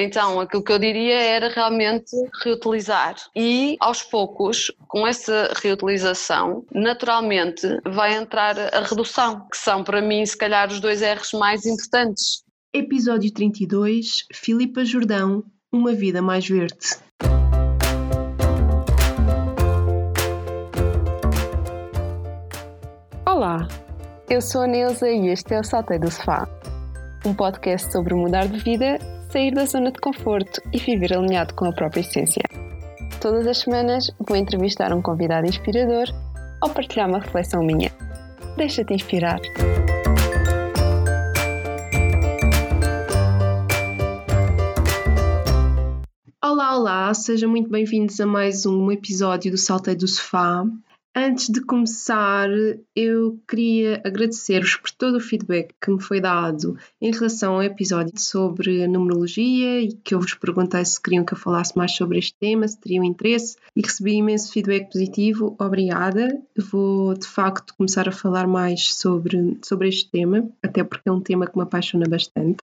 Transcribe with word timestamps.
Então, 0.00 0.38
aquilo 0.38 0.62
que 0.62 0.70
eu 0.70 0.78
diria 0.78 1.18
era 1.18 1.48
realmente 1.48 2.14
reutilizar 2.44 3.16
e, 3.34 3.76
aos 3.80 4.00
poucos, 4.00 4.70
com 4.86 5.04
essa 5.04 5.52
reutilização, 5.60 6.64
naturalmente 6.72 7.66
vai 7.84 8.14
entrar 8.14 8.56
a 8.72 8.80
redução, 8.82 9.44
que 9.50 9.56
são 9.56 9.82
para 9.82 10.00
mim, 10.00 10.24
se 10.24 10.38
calhar, 10.38 10.68
os 10.68 10.78
dois 10.78 11.02
R's 11.02 11.32
mais 11.32 11.66
importantes. 11.66 12.44
Episódio 12.72 13.32
32 13.32 14.24
Filipa 14.32 14.84
Jordão 14.84 15.42
Uma 15.72 15.92
Vida 15.92 16.22
Mais 16.22 16.46
Verde. 16.46 16.76
Olá, 23.26 23.66
eu 24.30 24.40
sou 24.40 24.62
a 24.62 24.66
Neuza 24.68 25.10
e 25.10 25.26
este 25.26 25.54
é 25.54 25.60
o 25.60 25.64
Saltei 25.64 25.98
do 25.98 26.08
Sofá, 26.08 26.48
um 27.26 27.34
podcast 27.34 27.90
sobre 27.90 28.14
mudar 28.14 28.46
de 28.46 28.58
vida, 28.58 29.17
sair 29.30 29.52
da 29.54 29.66
zona 29.66 29.92
de 29.92 30.00
conforto 30.00 30.60
e 30.72 30.78
viver 30.78 31.12
alinhado 31.12 31.54
com 31.54 31.66
a 31.66 31.72
própria 31.72 32.00
essência. 32.00 32.42
Todas 33.20 33.46
as 33.46 33.58
semanas 33.58 34.10
vou 34.26 34.36
entrevistar 34.36 34.92
um 34.92 35.02
convidado 35.02 35.46
inspirador 35.46 36.06
ou 36.62 36.70
partilhar 36.70 37.08
uma 37.08 37.18
reflexão 37.18 37.62
minha. 37.62 37.92
Deixa-te 38.56 38.94
inspirar. 38.94 39.38
Olá, 46.42 46.76
olá, 46.76 47.14
sejam 47.14 47.50
muito 47.50 47.68
bem-vindos 47.68 48.18
a 48.20 48.26
mais 48.26 48.64
um 48.64 48.90
episódio 48.90 49.50
do 49.50 49.58
Saltei 49.58 49.94
do 49.94 50.08
Sofá. 50.08 50.64
Antes 51.20 51.48
de 51.48 51.60
começar, 51.62 52.48
eu 52.94 53.40
queria 53.48 54.00
agradecer-vos 54.04 54.76
por 54.76 54.92
todo 54.92 55.16
o 55.16 55.20
feedback 55.20 55.74
que 55.82 55.90
me 55.90 56.00
foi 56.00 56.20
dado 56.20 56.78
em 57.00 57.10
relação 57.10 57.54
ao 57.54 57.62
episódio 57.64 58.12
sobre 58.16 58.86
numerologia 58.86 59.80
e 59.80 59.94
que 59.94 60.14
eu 60.14 60.20
vos 60.20 60.34
perguntei 60.34 60.84
se 60.84 61.02
queriam 61.02 61.24
que 61.24 61.34
eu 61.34 61.36
falasse 61.36 61.76
mais 61.76 61.90
sobre 61.96 62.20
este 62.20 62.36
tema, 62.38 62.68
se 62.68 62.78
teriam 62.78 63.02
interesse 63.02 63.56
e 63.74 63.80
recebi 63.80 64.12
imenso 64.12 64.52
feedback 64.52 64.92
positivo. 64.92 65.56
Obrigada. 65.58 66.40
Vou 66.56 67.14
de 67.14 67.26
facto 67.26 67.74
começar 67.76 68.08
a 68.08 68.12
falar 68.12 68.46
mais 68.46 68.94
sobre, 68.94 69.58
sobre 69.64 69.88
este 69.88 70.08
tema, 70.12 70.48
até 70.62 70.84
porque 70.84 71.08
é 71.08 71.12
um 71.12 71.20
tema 71.20 71.48
que 71.48 71.56
me 71.56 71.64
apaixona 71.64 72.04
bastante. 72.08 72.58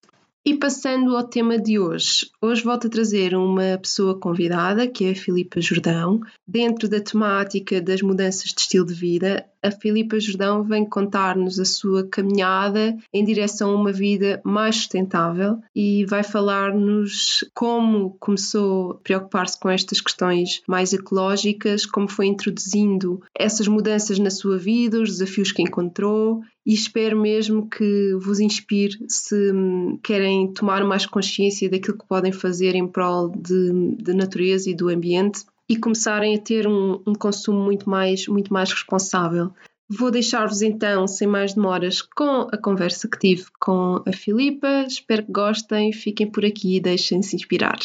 E 0.48 0.54
passando 0.54 1.16
ao 1.16 1.24
tema 1.24 1.58
de 1.58 1.76
hoje, 1.76 2.30
hoje 2.40 2.62
volto 2.62 2.86
a 2.86 2.90
trazer 2.90 3.34
uma 3.34 3.76
pessoa 3.78 4.16
convidada, 4.16 4.86
que 4.86 5.04
é 5.04 5.10
a 5.10 5.14
Filipa 5.16 5.60
Jordão. 5.60 6.20
Dentro 6.46 6.88
da 6.88 7.00
temática 7.00 7.82
das 7.82 8.00
mudanças 8.00 8.52
de 8.52 8.60
estilo 8.60 8.86
de 8.86 8.94
vida, 8.94 9.44
a 9.66 9.70
Filipa 9.70 10.18
Jordão 10.20 10.62
vem 10.62 10.84
contar-nos 10.84 11.58
a 11.58 11.64
sua 11.64 12.06
caminhada 12.06 12.96
em 13.12 13.24
direção 13.24 13.70
a 13.70 13.74
uma 13.74 13.92
vida 13.92 14.40
mais 14.44 14.76
sustentável 14.76 15.58
e 15.74 16.04
vai 16.04 16.22
falar-nos 16.22 17.44
como 17.52 18.16
começou 18.20 18.92
a 18.92 18.94
preocupar-se 18.94 19.58
com 19.58 19.68
estas 19.68 20.00
questões 20.00 20.62
mais 20.68 20.92
ecológicas, 20.92 21.84
como 21.84 22.08
foi 22.08 22.26
introduzindo 22.26 23.20
essas 23.34 23.66
mudanças 23.66 24.18
na 24.18 24.30
sua 24.30 24.56
vida, 24.56 25.00
os 25.00 25.10
desafios 25.10 25.50
que 25.50 25.62
encontrou 25.62 26.42
e 26.64 26.74
espero 26.74 27.20
mesmo 27.20 27.68
que 27.68 28.14
vos 28.20 28.40
inspire 28.40 28.98
se 29.08 29.52
hum, 29.52 29.98
querem 30.02 30.52
tomar 30.52 30.84
mais 30.84 31.06
consciência 31.06 31.70
daquilo 31.70 31.96
que 31.96 32.06
podem 32.06 32.32
fazer 32.32 32.74
em 32.74 32.86
prol 32.86 33.28
de, 33.30 34.12
natureza 34.12 34.68
e 34.68 34.74
do 34.74 34.88
ambiente 34.88 35.44
e 35.68 35.76
começarem 35.76 36.36
a 36.36 36.40
ter 36.40 36.66
um, 36.66 37.02
um 37.06 37.14
consumo 37.14 37.60
muito 37.60 37.88
mais, 37.88 38.28
muito 38.28 38.52
mais 38.52 38.70
responsável. 38.70 39.52
Vou 39.88 40.10
deixar-vos 40.10 40.62
então, 40.62 41.06
sem 41.06 41.28
mais 41.28 41.54
demoras, 41.54 42.02
com 42.02 42.48
a 42.52 42.56
conversa 42.56 43.08
que 43.08 43.18
tive 43.18 43.44
com 43.60 44.02
a 44.06 44.12
Filipa. 44.12 44.84
Espero 44.86 45.24
que 45.24 45.32
gostem, 45.32 45.92
fiquem 45.92 46.28
por 46.28 46.44
aqui 46.44 46.76
e 46.76 46.80
deixem-se 46.80 47.36
inspirar. 47.36 47.78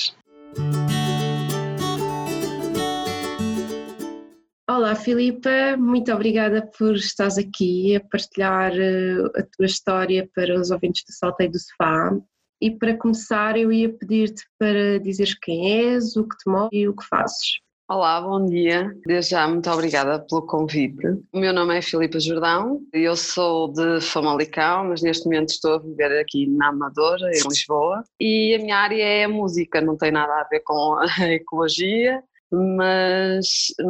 Olá, 4.68 4.96
Filipa, 4.96 5.78
muito 5.78 6.12
obrigada 6.12 6.66
por 6.78 6.96
estares 6.96 7.38
aqui 7.38 7.96
a 7.96 8.00
partilhar 8.00 8.72
eh, 8.74 9.18
a 9.36 9.44
tua 9.44 9.66
história 9.66 10.28
para 10.34 10.60
os 10.60 10.72
ouvintes 10.72 11.04
do 11.04 11.12
Salteio 11.12 11.52
do 11.52 11.60
Sofá. 11.60 12.18
E 12.60 12.72
para 12.72 12.98
começar, 12.98 13.58
eu 13.58 13.72
ia 13.72 13.92
pedir-te 13.92 14.44
para 14.58 15.00
dizeres 15.00 15.36
quem 15.36 15.90
és, 15.90 16.16
o 16.16 16.28
que 16.28 16.38
te 16.38 16.50
move 16.50 16.70
e 16.72 16.88
o 16.88 16.96
que 16.96 17.06
fazes. 17.06 17.60
Olá, 17.94 18.22
bom 18.22 18.46
dia. 18.46 18.90
Desde 19.06 19.32
já, 19.32 19.46
muito 19.46 19.70
obrigada 19.70 20.18
pelo 20.18 20.44
convite. 20.44 21.06
O 21.34 21.38
meu 21.38 21.52
nome 21.52 21.78
é 21.78 21.82
Filipa 21.82 22.22
Jordão, 22.22 22.80
eu 22.94 23.18
sou 23.18 23.70
de 23.74 24.00
Famalicão, 24.00 24.86
mas 24.86 25.02
neste 25.02 25.26
momento 25.26 25.50
estou 25.50 25.74
a 25.74 25.78
viver 25.78 26.22
aqui 26.22 26.48
na 26.48 26.70
Amadora, 26.70 27.30
em 27.30 27.50
Lisboa, 27.50 28.02
e 28.18 28.56
a 28.56 28.60
minha 28.60 28.78
área 28.78 29.04
é 29.04 29.26
a 29.26 29.30
música, 29.30 29.82
não 29.82 29.98
tem 29.98 30.10
nada 30.10 30.32
a 30.32 30.48
ver 30.50 30.62
com 30.62 30.96
a 31.00 31.06
ecologia, 31.36 32.24
mas, 32.50 33.48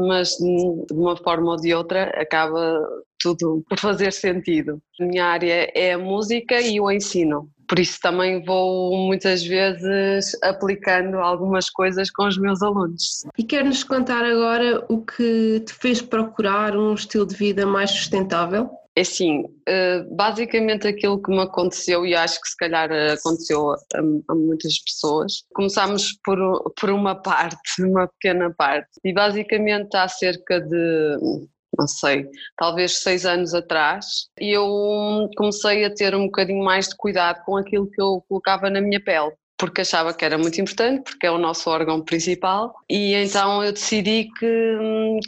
mas 0.07 0.29
de 0.29 0.93
uma 0.93 1.15
forma 1.15 1.51
ou 1.51 1.57
de 1.57 1.71
outra 1.71 2.05
acaba 2.19 2.83
tudo 3.19 3.63
por 3.69 3.79
fazer 3.79 4.11
sentido. 4.11 4.81
A 4.99 5.05
minha 5.05 5.25
área 5.25 5.71
é 5.75 5.93
a 5.93 5.99
música 5.99 6.59
e 6.59 6.81
o 6.81 6.89
ensino 6.89 7.51
por 7.71 7.79
isso 7.79 7.99
também 8.01 8.43
vou 8.43 8.97
muitas 8.97 9.45
vezes 9.45 10.37
aplicando 10.43 11.19
algumas 11.19 11.69
coisas 11.69 12.11
com 12.11 12.27
os 12.27 12.37
meus 12.37 12.61
alunos. 12.61 13.23
E 13.37 13.45
quer-nos 13.45 13.81
contar 13.81 14.25
agora 14.25 14.85
o 14.89 15.01
que 15.01 15.61
te 15.61 15.73
fez 15.75 16.01
procurar 16.01 16.75
um 16.75 16.93
estilo 16.93 17.25
de 17.25 17.33
vida 17.33 17.65
mais 17.65 17.89
sustentável? 17.91 18.69
É 18.93 19.01
assim, 19.01 19.45
eh, 19.65 20.03
basicamente 20.11 20.85
aquilo 20.85 21.21
que 21.21 21.31
me 21.31 21.39
aconteceu, 21.39 22.05
e 22.05 22.13
acho 22.13 22.41
que 22.41 22.49
se 22.49 22.57
calhar 22.57 22.91
aconteceu 22.91 23.71
a, 23.71 24.35
muitas 24.35 24.77
pessoas, 24.79 25.45
começámos 25.53 26.19
por, 26.25 26.37
por 26.77 26.89
uma 26.89 27.15
parte, 27.23 27.81
uma 27.81 28.05
pequena 28.05 28.53
parte, 28.53 28.89
e 29.05 29.13
basicamente 29.13 29.95
há 29.95 30.09
cerca 30.09 30.59
de 30.59 31.47
não 31.77 31.87
sei, 31.87 32.25
talvez 32.57 32.99
seis 32.99 33.25
anos 33.25 33.53
atrás, 33.53 34.27
e 34.39 34.55
eu 34.55 35.29
comecei 35.37 35.85
a 35.85 35.93
ter 35.93 36.13
um 36.15 36.25
bocadinho 36.25 36.63
mais 36.63 36.89
de 36.89 36.95
cuidado 36.95 37.43
com 37.45 37.57
aquilo 37.57 37.89
que 37.89 38.01
eu 38.01 38.23
colocava 38.27 38.69
na 38.69 38.81
minha 38.81 39.01
pele 39.03 39.31
porque 39.61 39.81
achava 39.81 40.11
que 40.11 40.25
era 40.25 40.39
muito 40.39 40.59
importante, 40.59 41.03
porque 41.03 41.27
é 41.27 41.29
o 41.29 41.37
nosso 41.37 41.69
órgão 41.69 42.01
principal, 42.01 42.73
e 42.89 43.13
então 43.13 43.63
eu 43.63 43.71
decidi 43.71 44.27
que, 44.39 44.77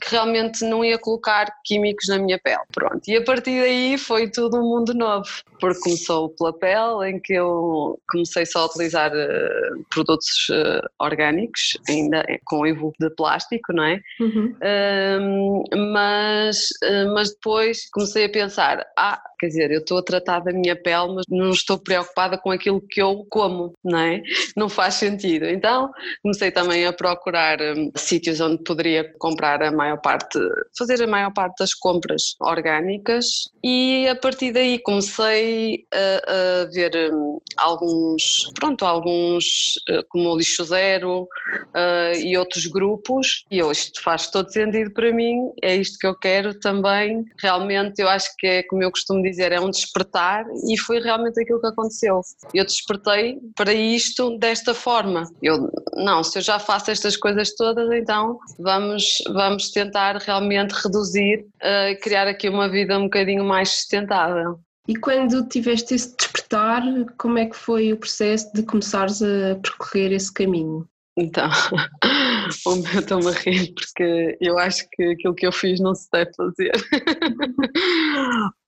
que, 0.01 0.09
realmente 0.09 0.65
não 0.65 0.83
ia 0.83 0.97
colocar 0.97 1.45
químicos 1.63 2.07
na 2.07 2.17
minha 2.17 2.39
pele. 2.39 2.63
Pronto, 2.73 3.07
e 3.07 3.15
a 3.15 3.23
partir 3.23 3.61
daí 3.61 3.95
foi 3.95 4.27
tudo 4.31 4.57
um 4.57 4.63
mundo 4.63 4.95
novo, 4.95 5.27
porque 5.59 5.79
começou 5.81 6.29
pela 6.29 6.51
pele, 6.51 7.11
em 7.11 7.19
que 7.19 7.33
eu 7.33 7.99
comecei 8.09 8.43
só 8.47 8.61
a 8.61 8.65
utilizar 8.65 9.11
uh, 9.11 9.85
produtos 9.91 10.49
uh, 10.49 10.89
orgânicos, 10.99 11.77
ainda 11.87 12.25
com 12.45 12.65
envolto 12.65 12.97
de 12.99 13.13
plástico, 13.15 13.71
não 13.71 13.83
é? 13.83 14.01
Uhum. 14.19 14.55
Uh, 14.63 15.93
mas, 15.93 16.69
eh, 16.83 17.05
mas 17.05 17.29
depois 17.35 17.87
comecei 17.91 18.25
a 18.25 18.29
pensar, 18.29 18.83
ah, 18.97 19.21
quer 19.43 19.47
dizer, 19.47 19.71
eu 19.71 19.79
estou 19.79 19.97
a 19.97 20.03
tratar 20.03 20.39
da 20.39 20.53
minha 20.53 20.73
pele, 20.73 21.15
mas 21.15 21.25
não 21.29 21.49
estou 21.49 21.77
preocupada 21.77 22.37
com 22.37 22.49
aquilo 22.49 22.79
que 22.79 23.01
eu 23.01 23.25
como, 23.29 23.73
não 23.83 23.99
é? 23.99 24.21
Não 24.55 24.69
faz 24.69 24.95
sentido. 24.95 25.45
Então 25.45 25.89
comecei 26.21 26.51
também 26.51 26.85
a 26.85 26.93
procurar 26.93 27.59
um, 27.59 27.91
sítios 27.95 28.39
onde 28.39 28.63
poderia 28.63 29.11
comprar 29.17 29.61
a 29.63 29.71
maior 29.71 29.99
parte, 29.99 30.39
fazer 30.77 31.01
a 31.01 31.07
maior 31.07 31.33
parte 31.33 31.55
das 31.59 31.73
compras 31.73 32.35
orgânicas 32.39 33.49
e 33.63 34.07
a 34.07 34.15
partir 34.15 34.51
daí 34.51 34.79
comecei 34.79 35.85
a, 35.91 36.61
a 36.61 36.65
ver 36.71 37.11
um, 37.11 37.39
alguns, 37.57 38.51
pronto, 38.53 38.85
alguns 38.85 39.73
uh, 39.89 40.05
como 40.09 40.29
o 40.29 40.37
Lixo 40.37 40.63
Zero 40.63 41.23
uh, 41.23 42.17
e 42.23 42.37
outros 42.37 42.67
grupos 42.67 43.43
e 43.49 43.61
hoje 43.63 43.81
isto 43.81 44.01
faz 44.03 44.29
todo 44.29 44.51
sentido 44.51 44.91
para 44.91 45.11
mim, 45.11 45.51
é 45.61 45.75
isto 45.75 45.97
que 45.97 46.07
eu 46.07 46.15
quero 46.15 46.53
também. 46.59 47.25
Realmente 47.41 48.01
eu 48.01 48.07
acho 48.07 48.29
que 48.37 48.45
é 48.45 48.63
como 48.63 48.83
eu 48.83 48.91
costumo 48.91 49.21
dizer, 49.21 49.32
é 49.39 49.59
um 49.59 49.69
despertar 49.69 50.45
e 50.67 50.77
foi 50.77 50.99
realmente 50.99 51.39
aquilo 51.39 51.59
que 51.59 51.67
aconteceu. 51.67 52.21
Eu 52.53 52.65
despertei 52.65 53.39
para 53.55 53.73
isto 53.73 54.37
desta 54.37 54.73
forma. 54.73 55.23
Eu, 55.41 55.71
não, 55.95 56.23
se 56.23 56.37
eu 56.37 56.41
já 56.41 56.59
faço 56.59 56.91
estas 56.91 57.17
coisas 57.17 57.53
todas, 57.55 57.91
então 57.91 58.39
vamos, 58.59 59.17
vamos 59.33 59.71
tentar 59.71 60.17
realmente 60.17 60.71
reduzir 60.71 61.45
uh, 61.55 61.99
criar 62.01 62.27
aqui 62.27 62.49
uma 62.49 62.69
vida 62.69 62.97
um 62.97 63.03
bocadinho 63.03 63.43
mais 63.43 63.69
sustentável. 63.69 64.59
E 64.87 64.95
quando 64.97 65.47
tiveste 65.47 65.95
esse 65.95 66.15
despertar, 66.15 66.83
como 67.17 67.37
é 67.37 67.45
que 67.45 67.55
foi 67.55 67.93
o 67.93 67.97
processo 67.97 68.51
de 68.53 68.63
começares 68.63 69.21
a 69.21 69.55
percorrer 69.55 70.11
esse 70.11 70.33
caminho? 70.33 70.85
Então, 71.15 71.47
o 72.65 72.75
meu 72.75 72.99
estou-me 72.99 73.27
a 73.27 73.31
rir 73.31 73.73
porque 73.73 74.37
eu 74.41 74.57
acho 74.57 74.87
que 74.91 75.03
aquilo 75.03 75.35
que 75.35 75.45
eu 75.45 75.51
fiz 75.51 75.79
não 75.79 75.93
se 75.93 76.09
deve 76.11 76.31
fazer. 76.35 76.71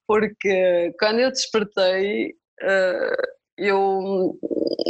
Porque 0.08 0.94
quando 1.00 1.20
eu 1.20 1.32
despertei, 1.32 2.34
uh, 2.62 3.28
eu 3.58 4.38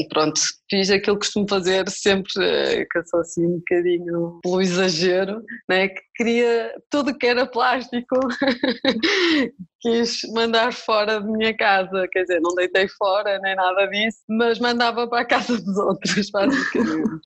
pronto, 0.10 0.40
fiz 0.70 0.90
aquilo 0.90 1.18
que 1.18 1.26
costumo 1.26 1.48
fazer 1.48 1.88
sempre, 1.90 2.32
eh, 2.40 2.86
que 2.90 2.98
eu 2.98 3.06
sou 3.06 3.20
assim 3.20 3.46
um 3.46 3.58
bocadinho 3.58 4.40
pelo 4.42 4.62
exagero, 4.62 5.42
né? 5.70 5.90
que 5.90 6.02
queria 6.16 6.74
tudo 6.90 7.18
que 7.18 7.28
era 7.28 7.46
plástico, 7.46 8.16
quis 9.82 10.22
mandar 10.34 10.74
fora 10.74 11.22
de 11.22 11.28
minha 11.28 11.56
casa, 11.56 12.08
quer 12.12 12.22
dizer, 12.22 12.40
não 12.42 12.56
deitei 12.56 12.88
fora 12.88 13.38
nem 13.40 13.56
nada 13.56 13.86
disso, 13.88 14.20
mas 14.30 14.60
mandava 14.60 15.08
para 15.08 15.22
a 15.22 15.26
casa 15.26 15.58
dos 15.62 15.78
outros, 15.78 16.30
basicamente. 16.32 17.22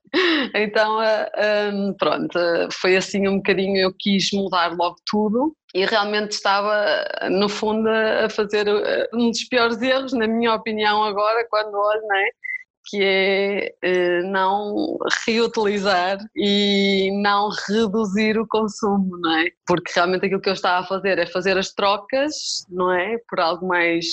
então, 0.54 1.02
eh, 1.02 1.30
eh, 1.36 1.72
pronto, 1.98 2.38
foi 2.72 2.96
assim 2.96 3.28
um 3.28 3.36
bocadinho, 3.36 3.76
eu 3.76 3.94
quis 3.98 4.30
mudar 4.32 4.76
logo 4.76 4.96
tudo 5.06 5.54
e 5.72 5.84
realmente 5.86 6.32
estava, 6.32 7.04
no 7.30 7.48
fundo, 7.48 7.88
a 7.88 8.28
fazer 8.28 8.66
um 9.14 9.30
dos 9.30 9.44
piores 9.44 9.80
erros, 9.80 10.12
na 10.12 10.26
minha 10.26 10.52
opinião, 10.52 11.04
agora, 11.04 11.46
quando 11.48 11.74
olho, 11.74 12.02
não 12.08 12.16
é? 12.16 12.30
Que 12.86 13.02
é 13.02 13.74
eh, 13.82 14.22
não 14.22 14.98
reutilizar 15.26 16.18
e 16.34 17.10
não 17.22 17.50
reduzir 17.68 18.38
o 18.38 18.46
consumo, 18.46 19.16
não 19.18 19.38
é? 19.38 19.50
Porque 19.66 19.92
realmente 19.94 20.26
aquilo 20.26 20.40
que 20.40 20.48
eu 20.48 20.54
estava 20.54 20.84
a 20.84 20.86
fazer 20.86 21.18
é 21.18 21.26
fazer 21.26 21.56
as 21.56 21.72
trocas, 21.72 22.66
não 22.68 22.90
é? 22.92 23.18
Por 23.28 23.40
algo 23.40 23.66
mais, 23.66 24.06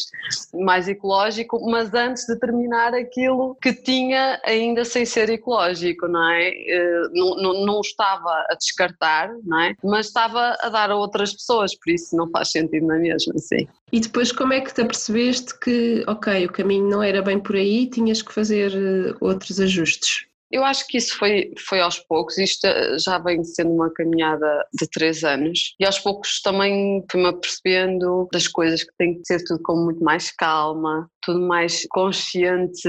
mais 0.54 0.88
ecológico, 0.88 1.60
mas 1.70 1.94
antes 1.94 2.26
de 2.26 2.38
terminar 2.40 2.94
aquilo 2.94 3.56
que 3.62 3.74
tinha 3.74 4.40
ainda 4.46 4.86
sem 4.86 5.06
ser 5.06 5.30
ecológico, 5.30 6.08
não 6.08 6.30
é? 6.30 6.50
Eh, 6.50 7.02
não, 7.14 7.36
não, 7.36 7.66
não 7.66 7.82
estava 7.82 8.46
a 8.50 8.56
descartar, 8.56 9.32
não 9.44 9.60
é? 9.60 9.74
Mas 9.84 10.08
estava 10.08 10.58
a 10.62 10.70
dar 10.70 10.92
a 10.92 10.96
outras 10.96 11.34
pessoas, 11.34 11.76
por 11.76 11.92
isso 11.92 12.16
não 12.16 12.30
faz 12.30 12.52
sentido 12.52 12.86
na 12.88 12.98
mesma, 12.98 13.34
sim. 13.38 13.68
E 13.92 14.00
depois 14.02 14.32
como 14.32 14.54
é 14.54 14.60
que 14.60 14.74
te 14.74 14.82
apercebeste 14.82 15.58
que, 15.60 16.04
ok, 16.08 16.46
o 16.46 16.52
caminho 16.52 16.90
não 16.90 17.02
era 17.02 17.22
bem 17.22 17.40
por 17.40 17.56
aí, 17.56 17.90
tinhas 17.90 18.22
que 18.22 18.34
fazer 18.34 18.74
eh, 18.74 19.16
outros 19.22 19.60
ajustes? 19.62 20.28
Eu 20.50 20.64
acho 20.64 20.88
que 20.88 20.98
isso 20.98 21.18
foi, 21.18 21.54
foi 21.58 21.82
aos 21.82 22.00
poucos, 22.00 22.38
isto 22.38 22.66
eh, 22.66 22.98
já 23.00 23.18
vem 23.18 23.44
sendo 23.44 23.72
uma 23.72 23.92
caminhada 23.94 24.66
de 24.74 24.88
três 24.90 25.24
anos 25.24 25.76
e 25.80 25.86
aos 25.86 26.00
poucos 26.00 26.42
também 26.42 27.04
fui-me 27.12 27.28
apercebendo 27.28 28.28
das 28.32 28.48
coisas 28.48 28.84
que 28.84 28.92
tem 28.98 29.16
que 29.16 29.26
ser 29.26 29.44
tudo 29.44 29.62
com 29.64 29.76
muito 29.76 30.04
mais 30.04 30.32
calma, 30.32 31.10
tudo 31.22 31.42
mais 31.42 31.86
consciente, 31.90 32.88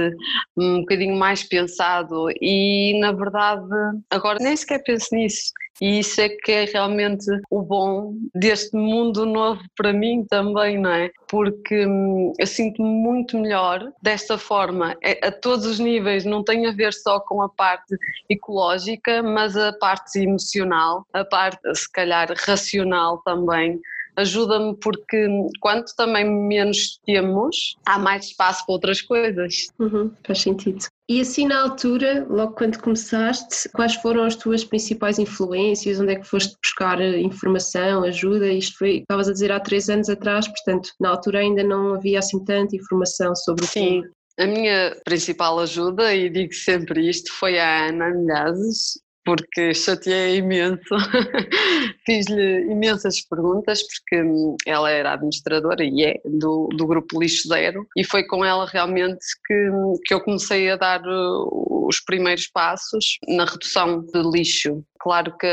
um 0.56 0.81
bocadinho 0.81 1.17
mais 1.17 1.43
pensado 1.43 2.27
e 2.41 2.99
na 3.00 3.12
verdade 3.12 3.69
agora 4.11 4.39
nem 4.41 4.56
sequer 4.56 4.83
penso 4.85 5.09
nisso. 5.12 5.53
E 5.80 6.00
isso 6.00 6.20
é 6.20 6.28
que 6.28 6.52
é 6.52 6.64
realmente 6.64 7.26
o 7.50 7.62
bom 7.62 8.14
deste 8.34 8.76
mundo 8.76 9.25
novo 9.25 9.62
para 9.76 9.92
mim 9.92 10.25
também, 10.28 10.78
não 10.78 10.90
é? 10.90 11.10
Porque 11.28 11.86
hum, 11.86 12.32
eu 12.38 12.46
sinto-me 12.46 12.88
muito 12.88 13.38
melhor 13.38 13.92
desta 14.02 14.36
forma, 14.36 14.96
é, 15.02 15.26
a 15.26 15.30
todos 15.30 15.66
os 15.66 15.78
níveis, 15.78 16.25
não 16.25 16.42
tem 16.42 16.66
a 16.66 16.72
ver 16.72 16.92
só 16.92 17.20
com 17.20 17.42
a 17.42 17.48
parte 17.48 17.96
ecológica, 18.28 19.22
mas 19.22 19.56
a 19.56 19.72
parte 19.72 20.19
emocional, 20.19 21.06
a 21.12 21.25
parte, 21.25 21.60
se 21.75 21.90
calhar, 21.90 22.32
racional 22.36 23.19
também 23.25 23.80
ajuda-me 24.19 24.76
porque 24.81 25.29
quanto 25.61 25.94
também 25.97 26.25
menos 26.25 26.99
temos, 27.06 27.76
há 27.87 27.99
mais 27.99 28.26
espaço 28.26 28.67
para 28.67 28.73
outras 28.75 29.00
coisas. 29.00 29.69
Uhum, 29.79 30.11
faz 30.26 30.41
sentido. 30.41 30.85
E 31.09 31.23
assim 31.23 31.47
na 31.47 31.62
altura, 31.62 32.26
logo 32.29 32.53
quando 32.53 32.79
começaste, 32.82 33.69
quais 33.70 33.94
foram 33.94 34.25
as 34.25 34.37
tuas 34.37 34.62
principais 34.62 35.19
influências? 35.19 35.99
Onde 35.99 36.12
é 36.12 36.17
que 36.17 36.26
foste 36.26 36.55
buscar 36.62 37.00
informação, 37.00 38.03
ajuda? 38.03 38.47
Isto 38.49 38.76
foi, 38.79 38.99
estavas 38.99 39.29
a 39.29 39.32
dizer 39.32 39.50
há 39.50 39.59
três 39.59 39.88
anos 39.88 40.11
atrás, 40.11 40.47
portanto, 40.47 40.91
na 41.00 41.11
altura 41.11 41.38
ainda 41.38 41.62
não 41.62 41.94
havia 41.94 42.19
assim 42.19 42.44
tanta 42.44 42.76
informação 42.76 43.35
sobre 43.35 43.64
o 43.64 43.69
Sim. 43.69 44.03
A 44.38 44.47
minha 44.47 44.97
principal 45.05 45.59
ajuda, 45.59 46.14
e 46.14 46.29
digo 46.29 46.53
sempre 46.53 47.09
isto, 47.09 47.32
foi 47.32 47.59
a 47.59 47.88
Ana 47.88 48.11
Milhazes, 48.11 49.00
porque 49.28 49.75
chateei 49.75 50.38
imenso, 50.38 50.80
fiz-lhe 52.06 52.62
imensas 52.70 53.20
perguntas, 53.20 53.82
porque 53.82 54.22
hum, 54.22 54.56
ela 54.66 54.90
era 54.90 55.12
administradora 55.12 55.84
e 55.84 56.02
é 56.02 56.14
do, 56.25 56.66
do 56.75 56.86
grupo 56.86 57.20
Lixo 57.20 57.46
Zero, 57.46 57.86
e 57.94 58.04
foi 58.04 58.25
com 58.25 58.42
ela 58.42 58.64
realmente 58.64 59.19
que, 59.46 59.70
que 60.06 60.14
eu 60.14 60.20
comecei 60.22 60.70
a 60.70 60.76
dar 60.76 61.02
uh, 61.02 61.86
os 61.86 62.00
primeiros 62.00 62.46
passos 62.48 63.19
na 63.28 63.44
redução 63.44 64.00
de 64.00 64.22
lixo. 64.22 64.82
Claro 64.98 65.36
que 65.36 65.46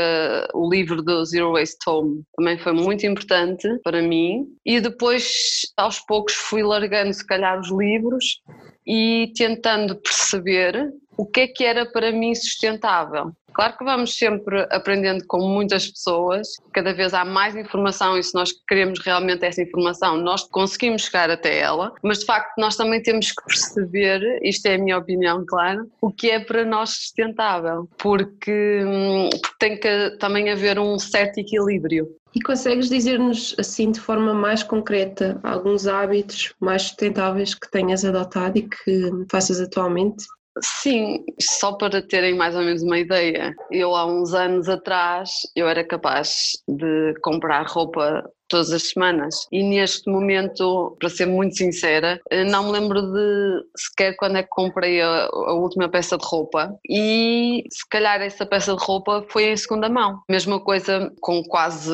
o 0.54 0.70
livro 0.70 1.02
do 1.02 1.22
Zero 1.26 1.52
Waste 1.52 1.78
Home 1.86 2.22
também 2.34 2.58
foi 2.58 2.72
muito 2.72 3.04
importante 3.06 3.68
para 3.84 4.00
mim, 4.00 4.46
e 4.64 4.80
depois 4.80 5.60
aos 5.76 6.00
poucos 6.00 6.32
fui 6.34 6.62
largando, 6.62 7.12
se 7.12 7.26
calhar, 7.26 7.60
os 7.60 7.70
livros 7.70 8.40
e 8.86 9.32
tentando 9.36 9.96
perceber 9.96 10.92
o 11.16 11.26
que 11.26 11.40
é 11.40 11.48
que 11.48 11.64
era 11.64 11.86
para 11.86 12.12
mim 12.12 12.34
sustentável. 12.34 13.32
Claro 13.56 13.78
que 13.78 13.84
vamos 13.84 14.18
sempre 14.18 14.66
aprendendo 14.70 15.24
com 15.26 15.38
muitas 15.38 15.88
pessoas, 15.88 16.46
cada 16.74 16.92
vez 16.92 17.14
há 17.14 17.24
mais 17.24 17.56
informação 17.56 18.18
e 18.18 18.22
se 18.22 18.34
nós 18.34 18.52
queremos 18.68 19.00
realmente 19.00 19.46
essa 19.46 19.62
informação, 19.62 20.18
nós 20.18 20.42
conseguimos 20.42 21.06
chegar 21.06 21.30
até 21.30 21.60
ela, 21.60 21.94
mas 22.02 22.18
de 22.18 22.26
facto 22.26 22.52
nós 22.58 22.76
também 22.76 23.02
temos 23.02 23.32
que 23.32 23.42
perceber, 23.46 24.20
isto 24.42 24.66
é 24.66 24.74
a 24.74 24.78
minha 24.78 24.98
opinião, 24.98 25.42
claro, 25.46 25.90
o 26.02 26.12
que 26.12 26.30
é 26.30 26.38
para 26.38 26.66
nós 26.66 26.90
sustentável, 26.90 27.88
porque, 27.96 28.82
hum, 28.84 29.30
porque 29.30 29.56
tem 29.58 29.80
que 29.80 30.10
também 30.18 30.50
haver 30.50 30.78
um 30.78 30.98
certo 30.98 31.38
equilíbrio. 31.38 32.14
E 32.34 32.42
consegues 32.42 32.90
dizer-nos 32.90 33.54
assim 33.58 33.90
de 33.90 33.98
forma 33.98 34.34
mais 34.34 34.62
concreta 34.62 35.40
alguns 35.42 35.86
hábitos 35.86 36.52
mais 36.60 36.82
sustentáveis 36.82 37.54
que 37.54 37.70
tenhas 37.70 38.04
adotado 38.04 38.58
e 38.58 38.68
que 38.68 39.10
faças 39.30 39.58
atualmente? 39.58 40.26
Sim, 40.62 41.24
só 41.40 41.72
para 41.72 42.00
terem 42.00 42.34
mais 42.34 42.54
ou 42.54 42.62
menos 42.62 42.82
uma 42.82 42.98
ideia, 42.98 43.54
eu 43.70 43.94
há 43.94 44.06
uns 44.06 44.32
anos 44.32 44.68
atrás 44.68 45.30
eu 45.54 45.68
era 45.68 45.84
capaz 45.84 46.52
de 46.66 47.14
comprar 47.20 47.66
roupa 47.66 48.24
todas 48.48 48.70
as 48.72 48.90
semanas. 48.90 49.34
E 49.50 49.62
neste 49.62 50.10
momento, 50.10 50.96
para 50.98 51.08
ser 51.08 51.26
muito 51.26 51.56
sincera, 51.56 52.20
não 52.48 52.66
me 52.66 52.78
lembro 52.78 53.02
de 53.02 53.64
sequer 53.76 54.14
quando 54.16 54.36
é 54.36 54.42
que 54.42 54.48
comprei 54.48 55.00
a, 55.00 55.26
a, 55.26 55.52
última 55.54 55.88
peça 55.88 56.16
de 56.16 56.24
roupa. 56.24 56.74
E 56.88 57.64
se 57.70 57.88
calhar 57.88 58.20
essa 58.22 58.46
peça 58.46 58.74
de 58.74 58.82
roupa 58.82 59.24
foi 59.28 59.50
em 59.50 59.56
segunda 59.56 59.88
mão. 59.88 60.20
Mesma 60.28 60.60
coisa 60.60 61.12
com 61.20 61.42
quase 61.44 61.92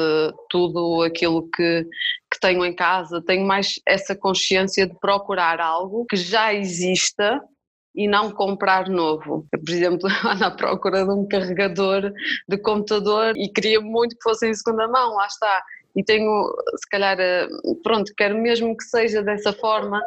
tudo 0.50 1.02
aquilo 1.02 1.48
que, 1.50 1.86
que 2.30 2.40
tenho 2.40 2.64
em 2.64 2.74
casa, 2.74 3.22
tenho 3.26 3.46
mais 3.46 3.74
essa 3.86 4.14
consciência 4.14 4.86
de 4.86 4.94
procurar 5.00 5.60
algo 5.60 6.04
que 6.06 6.16
já 6.16 6.52
exista 6.52 7.40
e 7.94 8.08
não 8.08 8.30
comprar 8.30 8.88
novo. 8.88 9.46
Por 9.50 9.70
exemplo, 9.70 10.08
à 10.42 10.50
procura 10.50 11.04
de 11.04 11.10
um 11.10 11.26
carregador 11.26 12.12
de 12.48 12.58
computador 12.58 13.36
e 13.36 13.48
queria 13.48 13.80
muito 13.80 14.16
que 14.16 14.22
fosse 14.22 14.48
em 14.48 14.54
segunda 14.54 14.88
mão, 14.88 15.14
lá 15.16 15.26
está 15.26 15.64
e 15.96 16.02
tenho, 16.02 16.44
se 16.76 16.88
calhar, 16.88 17.18
eh, 17.20 17.48
pronto, 17.82 18.12
quero 18.16 18.36
mesmo 18.36 18.76
que 18.76 18.84
seja 18.84 19.22
dessa 19.22 19.52
forma, 19.52 20.00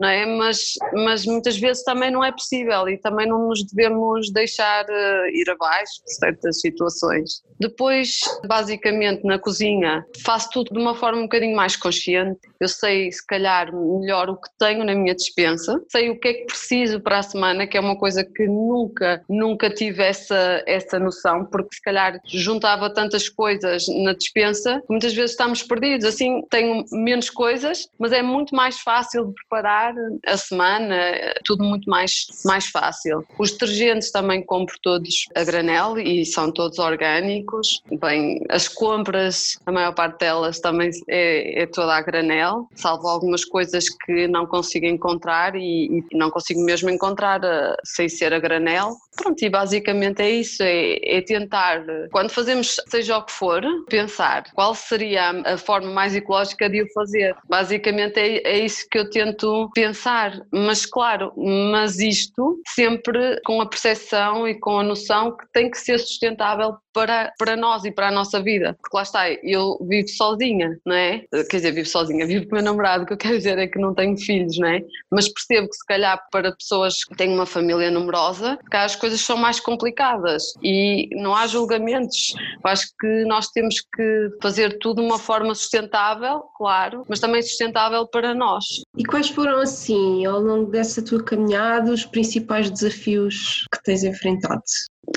não 0.00 0.08
é? 0.08 0.26
Mas, 0.26 0.74
mas 0.92 1.24
muitas 1.26 1.58
vezes 1.58 1.82
também 1.84 2.10
não 2.10 2.24
é 2.24 2.30
possível 2.30 2.88
e 2.88 2.98
também 2.98 3.26
não 3.26 3.48
nos 3.48 3.64
devemos 3.64 4.30
deixar 4.32 4.84
eh, 4.88 5.30
ir 5.32 5.48
abaixo 5.50 6.04
de 6.06 6.14
certas 6.14 6.60
situações. 6.60 7.42
Depois, 7.58 8.20
basicamente, 8.46 9.24
na 9.24 9.38
cozinha, 9.38 10.04
faço 10.24 10.50
tudo 10.50 10.72
de 10.72 10.78
uma 10.78 10.94
forma 10.94 11.20
um 11.20 11.22
bocadinho 11.22 11.56
mais 11.56 11.76
consciente. 11.76 12.40
Eu 12.60 12.68
sei, 12.68 13.10
se 13.10 13.24
calhar, 13.26 13.72
melhor 13.72 14.28
o 14.28 14.36
que 14.36 14.48
tenho 14.58 14.84
na 14.84 14.94
minha 14.94 15.14
dispensa, 15.14 15.80
sei 15.88 16.10
o 16.10 16.18
que 16.18 16.28
é 16.28 16.34
que 16.34 16.44
preciso 16.44 17.00
para 17.00 17.18
a 17.18 17.22
semana, 17.22 17.66
que 17.66 17.76
é 17.76 17.80
uma 17.80 17.96
coisa 17.96 18.24
que 18.24 18.46
nunca, 18.46 19.22
nunca 19.28 19.70
tive 19.70 20.02
essa, 20.02 20.62
essa 20.66 20.98
noção, 20.98 21.44
porque 21.46 21.76
se 21.76 21.82
calhar 21.82 22.20
juntava 22.26 22.92
tantas 22.92 23.28
coisas 23.28 23.84
na 24.02 24.12
dispensa 24.12 24.82
muitas 24.88 25.14
vezes 25.14 25.21
vezes 25.22 25.32
estamos 25.32 25.62
perdidos. 25.62 26.04
Assim, 26.04 26.42
tenho 26.50 26.84
menos 26.92 27.30
coisas, 27.30 27.88
mas 27.98 28.12
é 28.12 28.22
muito 28.22 28.54
mais 28.54 28.78
fácil 28.78 29.26
de 29.26 29.34
preparar 29.34 29.94
a 30.26 30.36
semana, 30.36 30.96
tudo 31.44 31.64
muito 31.64 31.88
mais, 31.88 32.26
mais 32.44 32.66
fácil. 32.66 33.24
Os 33.38 33.52
detergentes 33.52 34.10
também 34.10 34.44
compro 34.44 34.76
todos 34.82 35.26
a 35.34 35.44
granel 35.44 35.98
e 35.98 36.24
são 36.26 36.50
todos 36.52 36.78
orgânicos. 36.78 37.82
Bem, 38.00 38.40
as 38.50 38.68
compras, 38.68 39.58
a 39.66 39.72
maior 39.72 39.94
parte 39.94 40.20
delas 40.20 40.60
também 40.60 40.90
é, 41.08 41.62
é 41.62 41.66
toda 41.66 41.94
a 41.94 42.02
granel, 42.02 42.68
salvo 42.74 43.08
algumas 43.08 43.44
coisas 43.44 43.88
que 43.88 44.26
não 44.28 44.46
consigo 44.46 44.86
encontrar 44.86 45.54
e, 45.54 46.04
e 46.10 46.16
não 46.16 46.30
consigo 46.30 46.60
mesmo 46.62 46.90
encontrar 46.90 47.40
uh, 47.40 47.76
sem 47.84 48.08
ser 48.08 48.32
a 48.32 48.38
granel. 48.38 48.96
Pronto, 49.16 49.42
e 49.42 49.50
basicamente 49.50 50.22
é 50.22 50.30
isso, 50.30 50.62
é, 50.62 50.98
é, 51.02 51.20
tentar, 51.20 51.84
quando 52.10 52.30
fazemos 52.30 52.76
seja 52.88 53.18
o 53.18 53.24
que 53.24 53.32
for, 53.32 53.62
pensar 53.88 54.44
qual 54.54 54.74
seria 54.74 55.11
a, 55.16 55.54
a 55.54 55.56
forma 55.56 55.90
mais 55.90 56.14
ecológica 56.14 56.68
de 56.68 56.82
o 56.82 56.92
fazer. 56.92 57.34
Basicamente 57.48 58.18
é, 58.18 58.42
é, 58.44 58.58
isso 58.58 58.86
que 58.90 58.98
eu 58.98 59.08
tento 59.10 59.70
pensar, 59.74 60.40
mas 60.52 60.86
claro, 60.86 61.32
mas 61.36 61.98
isto 61.98 62.60
sempre 62.68 63.40
com 63.44 63.60
a 63.60 63.68
percepção 63.68 64.46
e 64.48 64.58
com 64.58 64.78
a 64.78 64.82
noção 64.82 65.36
que 65.36 65.46
tem 65.52 65.70
que 65.70 65.78
ser 65.78 65.98
sustentável 65.98 66.76
para, 66.92 67.32
para 67.38 67.56
nós 67.56 67.84
e 67.84 67.90
para 67.90 68.08
a 68.08 68.10
nossa 68.10 68.40
vida. 68.40 68.76
Porque 68.80 68.96
lá 68.96 69.02
está, 69.02 69.30
eu 69.30 69.78
vivo 69.88 70.08
sozinha, 70.08 70.78
não 70.84 70.94
é? 70.94 71.24
Quer 71.50 71.56
dizer, 71.56 71.72
vivo 71.72 71.88
sozinha, 71.88 72.26
vivo 72.26 72.46
com 72.46 72.52
o 72.52 72.54
meu 72.56 72.64
namorado, 72.64 73.04
o 73.04 73.06
que 73.06 73.12
eu 73.14 73.16
quero 73.16 73.36
dizer 73.36 73.58
é 73.58 73.66
que 73.66 73.78
não 73.78 73.94
tenho 73.94 74.16
filhos, 74.18 74.58
não 74.58 74.68
é? 74.68 74.82
Mas 75.10 75.28
percebo 75.28 75.68
que 75.68 75.76
se 75.76 75.86
calhar 75.86 76.20
para 76.30 76.52
pessoas 76.52 77.04
que 77.04 77.16
têm 77.16 77.32
uma 77.32 77.46
família 77.46 77.90
numerosa, 77.90 78.58
cá 78.70 78.84
as 78.84 78.96
coisas 78.96 79.20
são 79.20 79.36
mais 79.36 79.58
complicadas 79.58 80.52
e 80.62 81.08
não 81.16 81.34
há 81.34 81.46
julgamentos. 81.46 82.34
Eu 82.64 82.70
acho 82.70 82.86
que 83.00 83.24
nós 83.24 83.48
temos 83.48 83.80
que 83.80 84.30
fazer 84.40 84.78
tudo 84.78 85.01
uma 85.02 85.18
forma 85.18 85.54
sustentável, 85.54 86.42
claro, 86.56 87.04
mas 87.08 87.20
também 87.20 87.42
sustentável 87.42 88.06
para 88.06 88.34
nós. 88.34 88.64
E 88.96 89.04
quais 89.04 89.28
foram, 89.28 89.58
assim, 89.58 90.24
ao 90.24 90.40
longo 90.40 90.70
dessa 90.70 91.04
tua 91.04 91.22
caminhada, 91.22 91.92
os 91.92 92.04
principais 92.04 92.70
desafios 92.70 93.66
que 93.72 93.82
tens 93.82 94.04
enfrentado? 94.04 94.62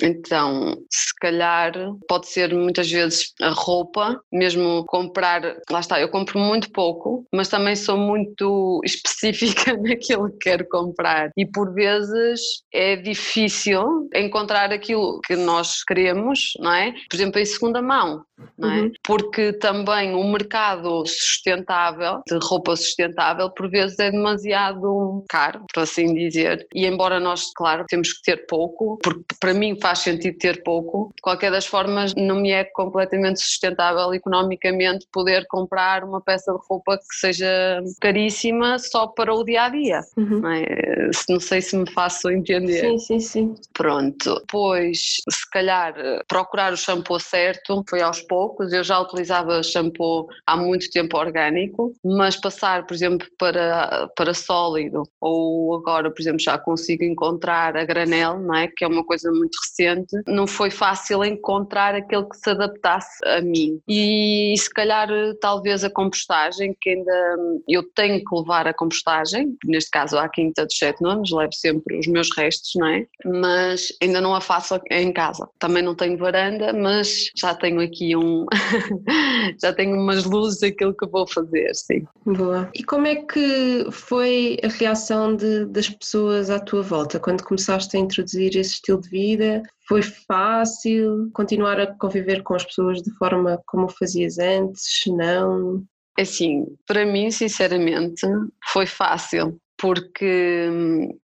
Então, 0.01 0.75
se 0.91 1.13
calhar 1.21 1.73
pode 2.07 2.27
ser 2.27 2.53
muitas 2.53 2.89
vezes 2.89 3.33
a 3.41 3.49
roupa, 3.49 4.19
mesmo 4.31 4.83
comprar, 4.87 5.41
lá 5.69 5.79
está, 5.79 6.01
eu 6.01 6.09
compro 6.09 6.39
muito 6.39 6.71
pouco, 6.71 7.25
mas 7.31 7.49
também 7.49 7.75
sou 7.75 7.97
muito 7.97 8.81
específica 8.83 9.77
naquilo 9.77 10.31
que 10.31 10.37
quero 10.39 10.67
comprar 10.69 11.29
e 11.37 11.45
por 11.45 11.73
vezes 11.73 12.41
é 12.73 12.95
difícil 12.95 14.09
encontrar 14.13 14.71
aquilo 14.71 15.19
que 15.25 15.35
nós 15.35 15.83
queremos, 15.83 16.53
não 16.59 16.73
é? 16.73 16.91
Por 17.09 17.15
exemplo, 17.15 17.39
em 17.39 17.45
segunda 17.45 17.81
mão, 17.81 18.23
é? 18.37 18.65
Uhum. 18.65 18.91
Porque 19.03 19.53
também 19.53 20.13
o 20.13 20.23
mercado 20.23 21.05
sustentável, 21.05 22.21
de 22.27 22.37
roupa 22.41 22.75
sustentável, 22.75 23.49
por 23.49 23.69
vezes 23.69 23.97
é 23.99 24.11
demasiado 24.11 25.23
caro, 25.29 25.65
por 25.73 25.83
assim 25.83 26.13
dizer. 26.13 26.67
E 26.73 26.85
embora 26.85 27.19
nós, 27.19 27.51
claro, 27.55 27.85
temos 27.87 28.13
que 28.13 28.21
ter 28.23 28.45
pouco, 28.47 28.97
porque 29.01 29.23
para 29.39 29.53
mim 29.53 29.79
faz 29.79 29.99
sentido 29.99 30.37
ter 30.37 30.63
pouco. 30.63 31.11
De 31.15 31.21
qualquer 31.21 31.51
das 31.51 31.65
formas, 31.65 32.13
não 32.15 32.41
me 32.41 32.51
é 32.51 32.63
completamente 32.63 33.39
sustentável 33.39 34.13
economicamente 34.13 35.07
poder 35.11 35.45
comprar 35.47 36.03
uma 36.03 36.21
peça 36.21 36.51
de 36.51 36.59
roupa 36.69 36.97
que 36.97 37.15
seja 37.15 37.81
caríssima 38.01 38.79
só 38.79 39.07
para 39.07 39.33
o 39.33 39.43
dia 39.43 39.63
a 39.63 39.69
dia. 39.69 40.01
Uhum. 40.17 40.39
Não, 40.41 40.51
é? 40.51 41.09
não, 41.29 41.39
sei 41.39 41.61
se 41.61 41.77
me 41.77 41.89
faço 41.89 42.29
entender. 42.29 42.81
Sim, 42.81 42.99
sim, 42.99 43.19
sim. 43.19 43.55
Pronto. 43.73 44.39
Depois, 44.41 45.17
se 45.29 45.49
calhar, 45.51 45.93
procurar 46.27 46.73
o 46.73 46.77
shampoo 46.77 47.19
certo 47.19 47.83
foi 47.87 48.01
aos 48.01 48.24
poucos. 48.27 48.73
Eu 48.73 48.83
já 48.83 48.99
utilizava 48.99 49.63
shampoo 49.63 50.27
há 50.45 50.55
muito 50.55 50.89
tempo 50.89 51.17
orgânico, 51.17 51.93
mas 52.03 52.35
passar, 52.35 52.85
por 52.85 52.93
exemplo, 52.93 53.27
para, 53.37 54.09
para 54.15 54.33
sólido 54.33 55.03
ou 55.19 55.75
agora, 55.75 56.11
por 56.11 56.21
exemplo, 56.21 56.39
já 56.39 56.57
consigo 56.57 57.03
encontrar 57.03 57.75
a 57.75 57.85
granel, 57.85 58.39
não 58.39 58.55
é? 58.55 58.65
que 58.75 58.83
é 58.83 58.87
uma 58.87 59.03
coisa 59.03 59.31
muito 59.31 59.57
recente, 59.61 60.15
não 60.27 60.45
foi 60.45 60.69
fácil 60.69 61.23
encontrar 61.23 61.95
aquele 61.95 62.25
que 62.25 62.37
se 62.37 62.49
adaptasse 62.49 63.25
a 63.25 63.41
mim. 63.41 63.79
E 63.87 64.53
se 64.57 64.69
calhar 64.69 65.07
talvez 65.39 65.83
a 65.83 65.89
compostagem, 65.89 66.75
que 66.79 66.89
ainda 66.89 67.37
eu 67.67 67.83
tenho 67.95 68.19
que 68.23 68.35
levar 68.35 68.67
a 68.67 68.73
compostagem, 68.73 69.55
neste 69.65 69.91
caso 69.91 70.17
à 70.17 70.27
Quinta 70.27 70.65
dos 70.65 70.77
Sete 70.77 71.01
Nomes, 71.01 71.31
levo 71.31 71.53
sempre 71.53 71.97
os 71.99 72.07
meus 72.07 72.29
restos, 72.35 72.71
não 72.75 72.87
é? 72.87 73.05
Mas 73.25 73.87
ainda 74.01 74.19
não 74.21 74.35
a 74.35 74.41
faço 74.41 74.79
em 74.91 75.11
casa. 75.11 75.47
Também 75.59 75.83
não 75.83 75.95
tenho 75.95 76.17
varanda, 76.17 76.73
mas 76.73 77.31
já 77.35 77.53
tenho 77.53 77.79
aqui 77.81 78.14
um. 78.15 78.45
já 79.61 79.73
tenho 79.73 79.95
umas 79.95 80.25
luzes 80.25 80.59
daquilo 80.59 80.95
que 80.95 81.07
vou 81.07 81.27
fazer, 81.27 81.73
sim. 81.73 82.05
Boa. 82.25 82.69
E 82.73 82.83
como 82.83 83.07
é 83.07 83.15
que 83.15 83.87
foi 83.91 84.57
a 84.63 84.67
reação 84.67 85.35
de, 85.35 85.65
das 85.65 85.89
pessoas 85.89 86.49
à 86.49 86.59
tua 86.59 86.81
volta 86.81 87.19
quando 87.19 87.43
começaste 87.43 87.95
a 87.95 87.99
introduzir 87.99 88.55
esse 88.55 88.75
estilo 88.75 89.01
de 89.01 89.09
vida? 89.09 89.63
Foi 89.87 90.01
fácil 90.01 91.29
continuar 91.33 91.79
a 91.79 91.87
conviver 91.95 92.41
com 92.43 92.55
as 92.55 92.65
pessoas 92.65 93.01
de 93.01 93.11
forma 93.17 93.61
como 93.67 93.87
fazias 93.87 94.39
antes? 94.39 95.03
Não? 95.07 95.83
Assim, 96.17 96.65
para 96.87 97.05
mim, 97.05 97.29
sinceramente, 97.29 98.25
foi 98.71 98.85
fácil, 98.85 99.59
porque 99.77 100.69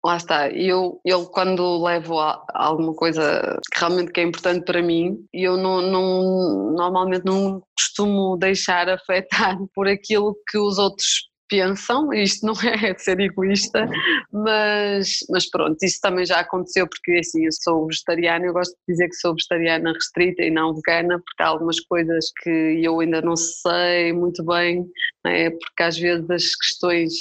lá 0.03 0.17
está, 0.17 0.49
eu, 0.49 0.99
eu 1.05 1.25
quando 1.27 1.83
levo 1.83 2.19
a 2.19 2.43
alguma 2.53 2.93
coisa 2.93 3.59
que 3.71 3.79
realmente 3.79 4.11
que 4.11 4.19
é 4.19 4.23
importante 4.23 4.65
para 4.65 4.81
mim, 4.81 5.17
eu 5.33 5.57
não, 5.57 5.81
não 5.81 6.73
normalmente 6.73 7.25
não 7.25 7.61
costumo 7.77 8.37
deixar 8.37 8.87
afetar 8.89 9.57
por 9.73 9.87
aquilo 9.87 10.35
que 10.49 10.57
os 10.57 10.77
outros 10.77 11.30
pensam, 11.51 12.13
isto 12.13 12.45
não 12.45 12.53
é 12.63 12.97
ser 12.97 13.19
egoísta, 13.19 13.85
mas, 14.31 15.19
mas 15.29 15.49
pronto, 15.49 15.77
isso 15.83 15.99
também 16.01 16.25
já 16.25 16.39
aconteceu 16.39 16.87
porque 16.87 17.19
assim, 17.19 17.43
eu 17.43 17.51
sou 17.51 17.85
vegetariana, 17.87 18.45
eu 18.45 18.53
gosto 18.53 18.71
de 18.71 18.93
dizer 18.93 19.09
que 19.09 19.15
sou 19.15 19.35
vegetariana 19.35 19.91
restrita 19.91 20.41
e 20.41 20.49
não 20.49 20.73
vegana, 20.73 21.19
porque 21.19 21.43
há 21.43 21.47
algumas 21.47 21.79
coisas 21.81 22.31
que 22.41 22.79
eu 22.81 23.01
ainda 23.01 23.21
não 23.21 23.35
sei 23.35 24.13
muito 24.13 24.43
bem, 24.45 24.85
é? 25.25 25.49
porque 25.49 25.83
às 25.83 25.97
vezes 25.97 26.29
as 26.29 26.55
questões 26.55 27.13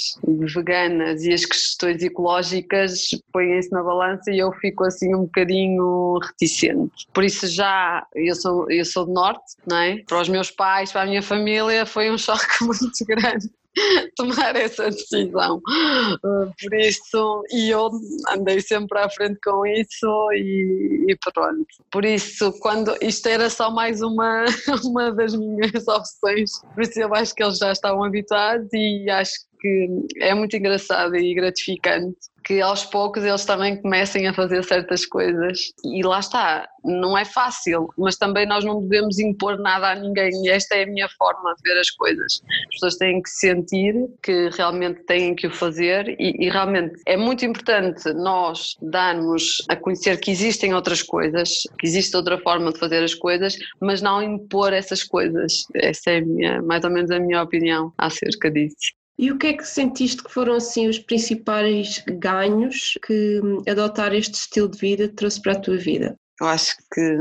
veganas 0.55 1.23
e 1.23 1.33
as 1.33 1.45
questões 1.45 2.01
ecológicas 2.01 3.09
põem-se 3.33 3.69
na 3.71 3.83
balança 3.83 4.31
e 4.31 4.39
eu 4.39 4.51
fico 4.53 4.85
assim 4.85 5.13
um 5.13 5.23
bocadinho 5.23 6.17
reticente. 6.19 7.05
Por 7.13 7.25
isso 7.25 7.47
já, 7.47 8.05
eu 8.15 8.35
sou, 8.35 8.71
eu 8.71 8.85
sou 8.85 9.05
do 9.05 9.11
Norte, 9.11 9.43
não 9.67 9.77
é? 9.77 9.97
para 10.07 10.21
os 10.21 10.29
meus 10.29 10.49
pais, 10.49 10.91
para 10.91 11.01
a 11.01 11.05
minha 11.05 11.21
família 11.21 11.85
foi 11.85 12.09
um 12.09 12.17
choque 12.21 12.63
muito 12.63 13.05
grande 13.05 13.49
tomar 14.15 14.55
essa 14.55 14.89
decisão. 14.89 15.57
Uh, 15.57 16.51
por 16.61 16.73
isso, 16.73 17.43
e 17.51 17.69
eu 17.69 17.89
andei 18.29 18.59
sempre 18.61 18.99
à 18.99 19.09
frente 19.09 19.39
com 19.43 19.65
isso 19.65 20.07
e, 20.33 21.05
e, 21.09 21.17
pronto. 21.31 21.65
Por 21.91 22.05
isso, 22.05 22.51
quando 22.59 22.95
isto 23.01 23.27
era 23.27 23.49
só 23.49 23.71
mais 23.71 24.01
uma, 24.01 24.45
uma 24.83 25.11
das 25.11 25.35
minhas 25.35 25.87
opções, 25.87 26.51
por 26.73 26.83
isso 26.83 26.99
eu 26.99 27.13
acho 27.13 27.33
que 27.33 27.43
eles 27.43 27.57
já 27.57 27.71
estavam 27.71 28.03
habituados 28.03 28.67
e 28.73 29.09
acho 29.09 29.33
que 29.59 29.87
é 30.19 30.33
muito 30.33 30.55
engraçado 30.55 31.15
e 31.15 31.35
gratificante 31.35 32.17
que 32.51 32.59
aos 32.59 32.83
poucos 32.83 33.23
eles 33.23 33.45
também 33.45 33.81
comecem 33.81 34.27
a 34.27 34.33
fazer 34.33 34.61
certas 34.65 35.05
coisas. 35.05 35.71
E 35.85 36.03
lá 36.03 36.19
está, 36.19 36.67
não 36.83 37.17
é 37.17 37.23
fácil, 37.23 37.87
mas 37.97 38.17
também 38.17 38.45
nós 38.45 38.65
não 38.65 38.81
devemos 38.81 39.19
impor 39.19 39.57
nada 39.57 39.91
a 39.91 39.95
ninguém 39.95 40.49
esta 40.49 40.75
é 40.75 40.83
a 40.83 40.85
minha 40.85 41.07
forma 41.17 41.53
de 41.55 41.61
ver 41.63 41.79
as 41.79 41.89
coisas. 41.91 42.41
As 42.67 42.73
pessoas 42.73 42.97
têm 42.97 43.21
que 43.21 43.29
sentir 43.29 43.95
que 44.21 44.49
realmente 44.49 45.01
têm 45.05 45.33
que 45.33 45.47
o 45.47 45.51
fazer 45.51 46.09
e, 46.19 46.45
e 46.45 46.49
realmente 46.49 47.01
é 47.07 47.15
muito 47.15 47.45
importante 47.45 48.11
nós 48.15 48.75
darmos 48.81 49.63
a 49.69 49.77
conhecer 49.77 50.19
que 50.19 50.29
existem 50.29 50.73
outras 50.73 51.01
coisas, 51.01 51.61
que 51.79 51.87
existe 51.87 52.17
outra 52.17 52.37
forma 52.37 52.73
de 52.73 52.79
fazer 52.79 53.01
as 53.01 53.13
coisas, 53.13 53.55
mas 53.79 54.01
não 54.01 54.21
impor 54.21 54.73
essas 54.73 55.05
coisas. 55.05 55.63
Essa 55.73 56.11
é 56.11 56.19
minha, 56.19 56.61
mais 56.61 56.83
ou 56.83 56.91
menos 56.91 57.11
a 57.11 57.19
minha 57.19 57.41
opinião 57.41 57.93
acerca 57.97 58.51
disso. 58.51 59.00
E 59.21 59.31
o 59.31 59.37
que 59.37 59.47
é 59.47 59.53
que 59.53 59.67
sentiste 59.67 60.23
que 60.23 60.33
foram 60.33 60.55
assim 60.55 60.87
os 60.87 60.97
principais 60.97 62.03
ganhos 62.07 62.97
que 63.05 63.39
adotar 63.69 64.15
este 64.15 64.33
estilo 64.33 64.67
de 64.67 64.79
vida 64.79 65.07
trouxe 65.09 65.39
para 65.39 65.51
a 65.51 65.59
tua 65.59 65.77
vida? 65.77 66.17
Eu 66.41 66.47
acho 66.47 66.75
que 66.91 67.17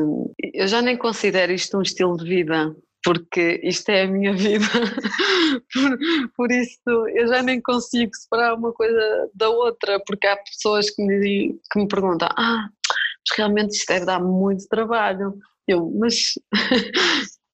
eu 0.54 0.66
já 0.66 0.80
nem 0.80 0.96
considero 0.96 1.52
isto 1.52 1.76
um 1.76 1.82
estilo 1.82 2.16
de 2.16 2.24
vida, 2.24 2.74
porque 3.04 3.60
isto 3.62 3.90
é 3.90 4.04
a 4.04 4.08
minha 4.08 4.32
vida. 4.32 4.64
por, 5.74 5.98
por, 6.36 6.50
isso 6.50 6.80
eu 7.14 7.28
já 7.28 7.42
nem 7.42 7.60
consigo 7.60 8.10
separar 8.14 8.54
uma 8.54 8.72
coisa 8.72 9.30
da 9.34 9.50
outra, 9.50 10.00
porque 10.06 10.26
há 10.26 10.38
pessoas 10.38 10.88
que 10.88 11.02
me, 11.02 11.60
que 11.70 11.80
me 11.80 11.86
perguntam: 11.86 12.30
ah, 12.30 12.66
mas 12.66 13.36
realmente 13.36 13.76
isto 13.76 13.92
deve 13.92 14.06
dar 14.06 14.20
muito 14.20 14.66
trabalho. 14.68 15.34
Eu, 15.68 15.92
mas 16.00 16.32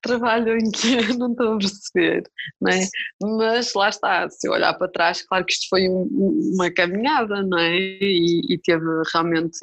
trabalho 0.02 0.56
em 0.56 0.70
que 0.70 0.94
eu 0.94 1.14
não 1.18 1.30
estou 1.32 1.54
a 1.54 1.58
perceber, 1.58 2.22
não 2.60 2.72
é? 2.72 2.88
Mas 3.20 3.74
lá 3.74 3.88
está, 3.88 4.28
se 4.28 4.48
eu 4.48 4.52
olhar 4.52 4.74
para 4.74 4.90
trás, 4.90 5.22
claro 5.22 5.44
que 5.44 5.52
isto 5.52 5.68
foi 5.68 5.88
um, 5.88 6.08
uma 6.54 6.70
caminhada, 6.70 7.42
não 7.42 7.58
é? 7.58 7.76
E, 7.76 8.40
e, 8.50 8.58
teve 8.58 8.84
realmente 9.12 9.58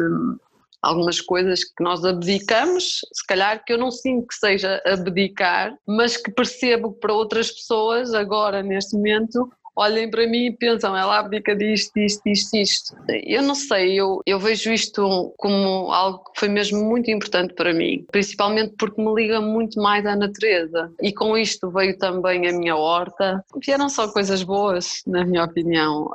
algumas 0.82 1.22
coisas 1.22 1.64
que 1.64 1.82
nós 1.82 2.04
abdicamos, 2.04 3.00
se 3.14 3.26
calhar 3.26 3.64
que 3.64 3.72
eu 3.72 3.78
não 3.78 3.90
sinto 3.90 4.28
que 4.28 4.36
seja 4.36 4.82
abdicar, 4.86 5.76
mas 5.88 6.18
que 6.18 6.32
percebo 6.32 6.94
que 6.94 7.00
para 7.00 7.14
outras 7.14 7.50
pessoas 7.52 8.14
agora, 8.14 8.62
neste 8.62 8.96
momento, 8.96 9.50
olhem 9.76 10.10
para 10.10 10.28
mim 10.28 10.48
e 10.48 10.52
pensam, 10.52 10.96
ela 10.96 11.20
abdica 11.20 11.56
disto, 11.56 11.92
disto, 11.96 12.22
disto, 12.26 12.56
isto. 12.56 12.96
Eu 13.26 13.42
não 13.42 13.56
sei, 13.56 14.00
eu, 14.00 14.22
eu 14.26 14.40
vejo 14.40 14.72
isto 14.72 15.34
como 15.38 15.92
algo 15.92 16.24
que 16.32 16.40
foi 16.40 16.50
mesmo 16.50 16.84
muito 16.84 17.10
importante 17.10 17.54
para 17.54 17.74
mim, 17.74 18.06
principalmente 18.12 18.74
porque 18.78 19.02
me 19.02 19.14
liga 19.14 19.42
muito 19.42 19.82
mais 19.82 20.06
à 20.06 20.16
natureza. 20.16 20.92
E 21.02 21.12
com 21.12 21.38
isto 21.38 21.70
veio 21.72 21.98
também 21.98 22.48
a 22.48 22.54
minha 22.54 22.76
horta. 22.76 23.44
Vieram 23.66 23.90
só 23.90 24.08
coisas 24.08 24.44
boas, 24.44 25.02
na 25.08 25.26
minha 25.26 25.44
opinião. 25.44 26.10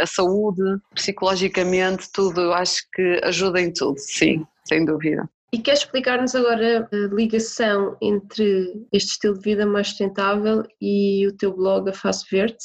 a 0.00 0.06
saúde, 0.06 0.62
psicologicamente, 0.94 2.10
tudo, 2.12 2.52
acho 2.52 2.82
que 2.92 3.20
ajuda 3.22 3.60
em 3.60 3.72
tudo, 3.72 3.98
sim, 3.98 4.44
sem 4.64 4.84
dúvida. 4.84 5.28
E 5.52 5.58
queres 5.58 5.80
explicar-nos 5.80 6.34
agora 6.36 6.88
a 6.92 7.14
ligação 7.14 7.96
entre 8.00 8.86
este 8.92 9.12
estilo 9.12 9.34
de 9.34 9.42
vida 9.42 9.66
mais 9.66 9.88
sustentável 9.88 10.62
e 10.80 11.26
o 11.26 11.36
teu 11.36 11.54
blog 11.56 11.90
A 11.90 11.92
Face 11.92 12.24
Verde? 12.30 12.56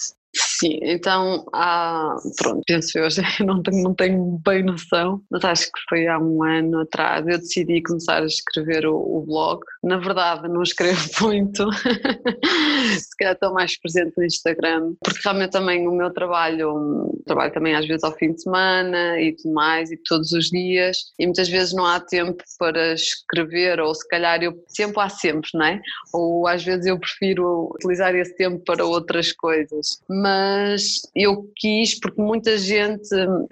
Sim, 0.59 0.79
então 0.81 1.45
há, 1.53 2.15
pronto, 2.37 2.61
penso 2.67 2.97
eu, 2.97 3.07
não 3.45 3.61
tenho, 3.61 3.83
não 3.83 3.93
tenho 3.93 4.41
bem 4.45 4.63
noção, 4.63 5.21
mas 5.29 5.43
acho 5.43 5.65
que 5.65 5.79
foi 5.89 6.07
há 6.07 6.19
um 6.19 6.43
ano 6.43 6.81
atrás 6.81 7.27
eu 7.27 7.37
decidi 7.37 7.81
começar 7.81 8.21
a 8.21 8.25
escrever 8.25 8.85
o, 8.85 8.95
o 8.95 9.25
blog. 9.25 9.61
Na 9.83 9.97
verdade, 9.97 10.47
não 10.47 10.61
escrevo 10.61 11.09
muito, 11.21 11.67
se 11.73 13.17
calhar 13.17 13.33
estou 13.33 13.53
mais 13.53 13.79
presente 13.79 14.13
no 14.17 14.23
Instagram, 14.23 14.93
porque 15.03 15.19
realmente 15.23 15.51
também 15.51 15.87
o 15.87 15.91
meu 15.91 16.11
trabalho, 16.11 17.11
trabalho 17.25 17.53
também 17.53 17.75
às 17.75 17.85
vezes 17.85 18.03
ao 18.03 18.15
fim 18.15 18.33
de 18.33 18.41
semana 18.41 19.19
e 19.19 19.35
tudo 19.35 19.53
mais, 19.53 19.91
e 19.91 19.97
todos 19.97 20.31
os 20.31 20.49
dias, 20.49 20.97
e 21.19 21.25
muitas 21.25 21.49
vezes 21.49 21.73
não 21.73 21.85
há 21.85 21.99
tempo 21.99 22.43
para 22.57 22.93
escrever, 22.93 23.79
ou 23.79 23.93
se 23.93 24.07
calhar 24.07 24.41
eu, 24.41 24.53
tempo 24.75 24.99
há 24.99 25.09
sempre, 25.09 25.49
não 25.53 25.65
é? 25.65 25.81
Ou 26.13 26.47
às 26.47 26.63
vezes 26.63 26.85
eu 26.85 26.99
prefiro 26.99 27.71
utilizar 27.75 28.15
esse 28.15 28.35
tempo 28.35 28.63
para 28.63 28.85
outras 28.85 29.31
coisas 29.31 29.99
mas 30.09 30.44
eu 31.15 31.49
quis, 31.55 31.99
porque 31.99 32.21
muita 32.21 32.57
gente 32.57 33.09